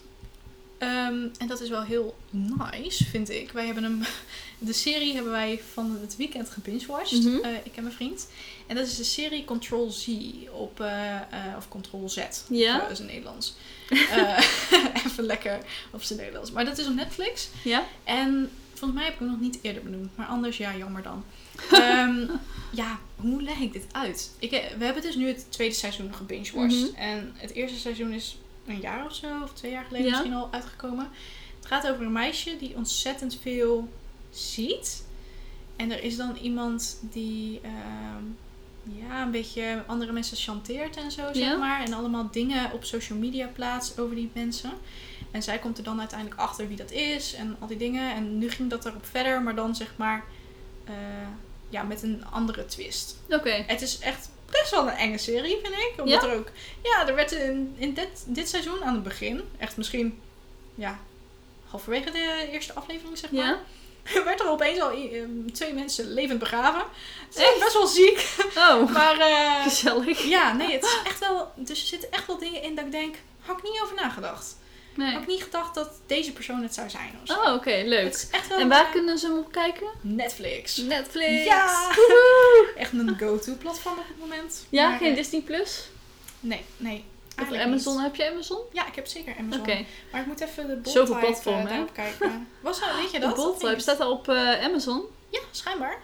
[0.79, 3.51] ehm, en dat is wel heel nice, vind ik.
[3.51, 4.03] Wij hebben hem,
[4.59, 7.13] de serie hebben wij van het weekend gebingewatcht.
[7.13, 7.37] Mhm.
[7.43, 8.29] Eh, ik en mijn vriend.
[8.67, 10.09] En dat is de serie Control Z
[10.51, 12.19] op, eh, eh, of Control Z.
[12.49, 12.79] Ja?
[12.79, 13.55] Dat is in Nederlands.
[15.07, 15.59] Even lekker
[15.91, 16.51] op zijn Nederlands.
[16.51, 17.49] Maar dat is op Netflix.
[17.65, 17.85] Ja?
[18.05, 20.17] En volgens mij heb ik hem nog niet eerder benoemd.
[20.17, 21.25] Maar anders, ja, jammer dan.
[21.71, 22.27] Ehm,
[22.71, 24.31] ja, hoe leg ik dit uit?
[24.39, 26.93] Ik, we hebben dus nu het tweede seizoen gebingewatcht.
[26.93, 26.95] Mhm.
[26.95, 30.13] En het eerste seizoen is een jaar of zo, of twee jaar geleden Ja.
[30.13, 31.09] misschien al uitgekomen.
[31.57, 33.89] Het gaat over een meisje die ontzettend veel
[34.31, 35.05] ziet.
[35.77, 38.25] En er is dan iemand die ehm,
[39.01, 41.83] ja, een beetje andere mensen chanteert en zo, zeg maar.
[41.85, 44.73] En allemaal dingen op social media plaatst over die mensen.
[45.31, 48.15] En zij komt er dan uiteindelijk achter wie dat is en al die dingen.
[48.15, 50.25] En nu ging dat erop verder, maar dan zeg maar
[50.85, 50.95] eh,
[51.69, 53.17] ja, met een andere twist.
[53.29, 53.65] Oké.
[53.67, 54.31] Het is echt
[54.61, 55.93] best wel een enge serie, vind ik.
[55.99, 56.29] Omdat Ja?
[56.29, 56.49] er ook...
[56.83, 60.21] Ja, er werd in, in dit, dit seizoen aan het begin, echt misschien...
[60.75, 60.99] Ja,
[61.69, 63.45] halverwege de eerste aflevering, zeg maar.
[63.45, 64.23] Ja?
[64.25, 66.85] werd er opeens al ehm, twee mensen levend begraven.
[67.29, 68.35] Het is echt best wel ziek.
[68.57, 70.23] Oh, Maar eh, gezellig.
[70.23, 71.53] ja, nee, het is echt wel...
[71.57, 73.17] Dus er zitten echt wel dingen in dat ik denk...
[73.41, 74.57] Had ik niet over nagedacht.
[74.95, 75.13] Nee.
[75.13, 77.11] Had ik niet gedacht dat deze persoon het zou zijn.
[77.23, 77.41] Of zo.
[77.41, 78.13] Oh, oké, leuk.
[78.15, 78.59] is echt wel...
[78.59, 79.87] En waar eh, kunnen ze hem op kijken?
[80.01, 80.77] Netflix.
[80.77, 81.45] Netflix.
[81.45, 81.87] Ja!
[81.95, 82.73] Woehoe!
[82.77, 84.67] Echt een go-to platform op het moment.
[84.69, 85.89] Ja, Maar, geen eh, Disney Plus?
[86.41, 87.05] Nee, nee.
[87.43, 87.95] Of Amazon?
[87.95, 88.03] niet.
[88.03, 88.59] Heb je Amazon?
[88.73, 89.61] Ja, ik heb zeker Amazon.
[89.61, 89.85] Oké.
[90.13, 91.85] Maar ik moet even de Bold Zoveel Type, platformen, eh, hè?
[91.93, 92.49] kijken.
[92.61, 93.35] Was dat, weet je De dat?
[93.35, 95.03] Bold Of Type staat al op eh, Amazon.
[95.31, 95.99] Ja, schijnbaar.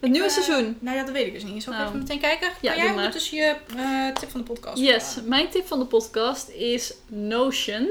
[0.00, 0.76] Het nieuwe Eh, seizoen.
[0.80, 1.62] Nou ja, dat weet ik dus niet.
[1.62, 1.86] Zal ik Oh.
[1.86, 2.50] even meteen kijken?
[2.60, 5.84] Ja, kan jij ondertussen je eh, tip van de podcast Yes, mijn tip van de
[5.84, 7.88] podcast is Notion.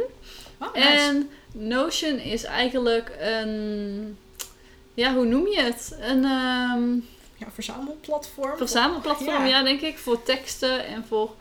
[0.61, 0.85] Oh, nice.
[0.87, 4.17] En Notion is eigenlijk een.
[4.93, 5.97] Ja, hoe noem je het?
[6.01, 6.23] Een.
[6.23, 6.93] ehm,
[7.37, 8.57] ja, verzamelplatform.
[8.57, 9.57] Verzamelplatform, Ja.
[9.57, 9.63] ja.
[9.63, 9.97] denk ik.
[9.97, 11.35] Voor teksten en voor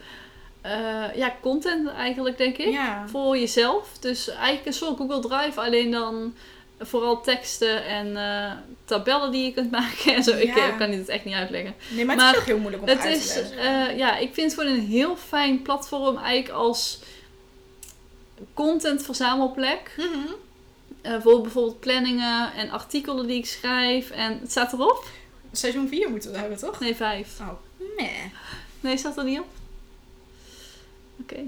[0.60, 2.72] eh, ja, content eigenlijk, denk ik.
[2.72, 3.08] Ja.
[3.08, 3.98] Voor jezelf.
[4.00, 6.34] Dus eigenlijk een soort Google Drive, alleen dan
[6.80, 8.52] vooral teksten en eh,
[8.84, 10.36] tabellen die je kunt maken en zo.
[10.36, 11.74] Ik eh, kan dit echt niet uitleggen.
[11.88, 14.16] Nee, maar het Maar is ook heel moeilijk om Het uit te is, eh, ja,
[14.16, 16.98] ik vind het gewoon een heel fijn platform eigenlijk als
[18.54, 19.94] content verzamelplek.
[19.96, 20.26] Mhm.
[21.02, 24.10] Eh, voor bijvoorbeeld planningen en artikelen die ik schrijf.
[24.10, 25.04] En het staat erop?
[25.52, 26.80] Seizoen 4 moeten we hebben, toch?
[26.80, 27.40] Nee, vijf.
[27.40, 27.48] Oh,
[27.96, 28.32] nee.
[28.80, 29.46] Nee, staat er niet op?
[31.20, 31.40] Oké.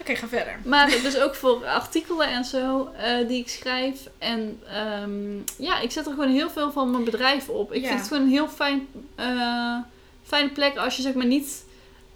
[0.00, 0.58] Oké, ga verder.
[0.64, 4.08] Maar dus ook voor artikelen en zo eh, die ik schrijf.
[4.18, 7.72] En ehm, ja, ik zet er gewoon heel veel van mijn bedrijf op.
[7.72, 7.88] Ik Ja.
[7.88, 9.78] vind het gewoon een heel fijn, eh,
[10.24, 11.64] fijne plek als je zeg maar niet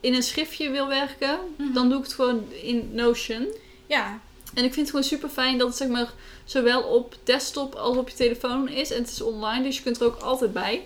[0.00, 1.38] in een schriftje wil werken.
[1.56, 1.72] Mhm.
[1.72, 3.46] Dan doe ik het gewoon in Notion.
[3.86, 4.18] Ja,
[4.54, 6.10] En ik vind het gewoon super fijn dat het zeg maar
[6.44, 8.90] zowel op desktop als op je telefoon is.
[8.90, 10.82] En het is online, dus je kunt er ook altijd bij.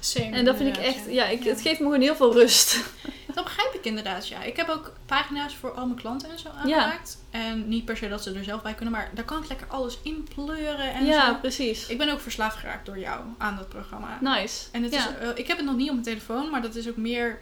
[0.00, 0.30] same.
[0.30, 1.50] En dat vind ik echt, ja, ik, Ja.
[1.50, 2.78] het geeft me gewoon heel veel rust.
[3.34, 4.42] Dat begrijp ik inderdaad, ja.
[4.42, 7.18] Ik heb ook pagina's voor al mijn klanten en zo aangemaakt.
[7.30, 9.66] En niet per se dat ze er zelf bij kunnen, maar daar kan ik lekker
[9.70, 11.34] alles in pleuren en ja, zo.
[11.40, 11.86] precies.
[11.86, 14.18] Ik ben ook verslaafd geraakt door jou aan dat programma.
[14.20, 14.64] Nice.
[14.72, 16.88] En het is, eh, ik heb het nog niet op mijn telefoon, maar dat is
[16.88, 17.40] ook meer,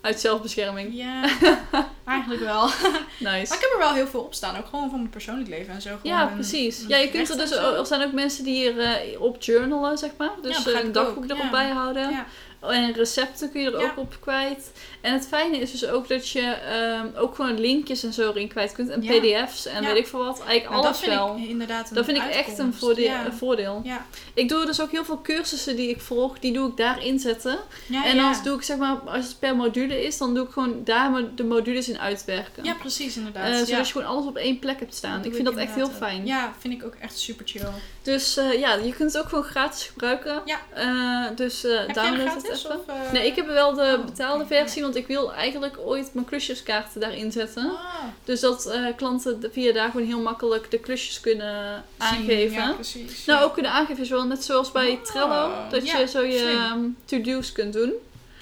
[0.00, 0.94] Uit zelfbescherming.
[0.94, 1.24] ja,
[2.04, 2.60] eigenlijk wel.
[3.20, 3.54] Maar Nice.
[3.54, 5.82] ik heb er wel heel veel op staan, ook gewoon van mijn persoonlijk leven en
[5.82, 5.90] zo.
[6.00, 6.84] Gewoon Ja, precies.
[6.88, 10.10] Ja, je kunt er dus, er zijn ook mensen die hier eh, op journalen, zeg
[10.18, 10.30] maar.
[10.42, 12.10] Dus Ja, eh, een dagboek erop bijhouden.
[12.10, 12.26] Ja.
[12.60, 13.84] En recepten kun je er Ja.
[13.90, 14.72] ook op kwijt.
[15.00, 18.48] En het fijne is dus ook dat je ehm, ook gewoon linkjes en zo erin
[18.48, 18.88] kwijt kunt.
[18.90, 19.10] En Ja.
[19.18, 19.88] pdf's en Ja.
[19.88, 20.38] weet ik veel wat.
[20.44, 21.36] Eigenlijk Nou, dat alles vind wel.
[21.36, 23.82] ik inderdaad een Dat vind ik echt een voordeel.
[23.84, 23.98] Een.
[24.34, 27.58] Ik doe dus ook heel veel cursussen die ik volg, die doe ik daarin zetten.
[28.04, 30.84] En dan doe ik zeg maar, als het per module is, dan doe ik gewoon
[30.84, 32.64] daar de modules in uitwerken.
[32.64, 33.48] Ja, precies, inderdaad.
[33.52, 35.16] Eh, zodat je gewoon alles op één plek hebt staan.
[35.16, 36.26] Dat ik vind dat echt heel fijn.
[36.26, 37.62] Ja, vind ik ook echt super chill.
[38.02, 40.42] Dus eh, ja, je kunt het ook gewoon gratis gebruiken.
[40.44, 40.58] Ja.
[40.74, 42.70] Eh, dus eh download het even.
[42.70, 43.12] Of?
[43.12, 47.00] Nee, ik heb wel de Oh, betaalde versie, want ik wil eigenlijk ooit mijn klusjeskaarten
[47.00, 47.70] daarin zetten.
[47.70, 47.94] Ah,
[48.24, 52.56] Dus dat klanten via daar gewoon heel makkelijk de klusjes kunnen aangeven.
[52.62, 53.24] Ja, precies.
[53.24, 53.44] Nou, ja.
[53.44, 56.80] ook kunnen aangeven, zoals net zoals bij Oh, Trello, dat ja, je zo je ehm,
[57.04, 57.92] to-do's kunt doen.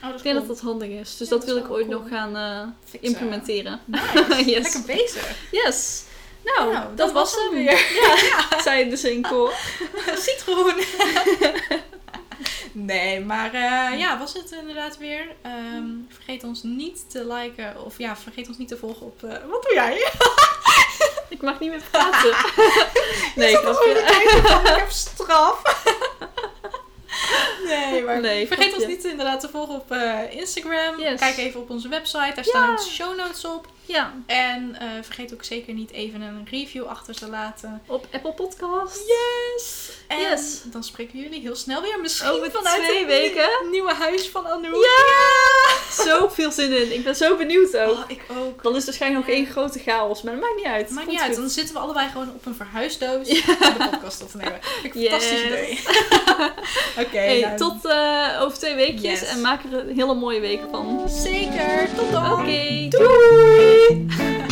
[0.02, 0.34] Oh, is Ik denk cool.
[0.34, 1.16] dat dat handig is.
[1.16, 1.98] Dus dat dat wil is ik wel ooit cool.
[2.00, 3.80] nog gaan implementeren.
[3.84, 4.44] Nice.
[4.50, 4.62] Yes.
[4.62, 5.34] Lekker bezig.
[5.50, 6.02] Yes.
[6.56, 7.50] Nou, Nou, dat, was hem.
[7.50, 7.86] weer.
[8.50, 9.52] Ja, zei je dus in koor.
[10.16, 10.74] Citroen.
[12.72, 15.26] nee, maar eh, ja, was het inderdaad weer.
[15.42, 17.84] Ehm, vergeet ons niet te liken.
[17.84, 19.22] Of ja, vergeet ons niet te volgen op...
[19.22, 19.96] eh, wat doe jij?
[21.28, 22.34] Ik mag niet meer praten.
[23.34, 25.62] nee, Ik van, ik heb straf.
[27.64, 31.00] Nee, maar Nee, vergeet ons niet inderdaad te volgen op eh, Instagram.
[31.00, 31.20] Yes.
[31.20, 33.66] Kijk even op onze website, daar staan ook de show notes op.
[33.88, 37.82] Ja, En eh, vergeet ook zeker niet even een review achter te laten.
[37.86, 39.00] op Apple Podcast.
[39.06, 39.90] Yes!
[40.08, 40.60] En Yes.
[40.64, 42.00] dan spreken jullie heel snel weer.
[42.00, 43.48] Misschien Over vanuit twee het weken.
[43.70, 44.84] nieuwe huis van Anouk.
[44.84, 45.26] Ja!
[46.04, 46.92] Zo veel zin in.
[46.92, 47.90] Ik ben zo benieuwd ook.
[47.92, 48.62] Oh, ik ook.
[48.62, 50.90] Dan is het waarschijnlijk nog één grote chaos, maar dat maakt niet uit.
[50.90, 51.40] Maakt niet uit, goed.
[51.40, 54.58] dan zitten we allebei gewoon op een verhuisdoos de podcast op te nemen.
[54.62, 55.10] Vind ik een Yes.
[55.10, 55.80] fantastisch idee.
[57.06, 59.28] Oké, Hey, nou, tot eh, over twee weekjes Yes.
[59.28, 61.08] en maak er een hele mooie weken van.
[61.08, 61.88] zeker.
[61.96, 62.32] Tot dan.
[62.32, 63.77] Oké, Doei.
[63.78, 64.47] Bye.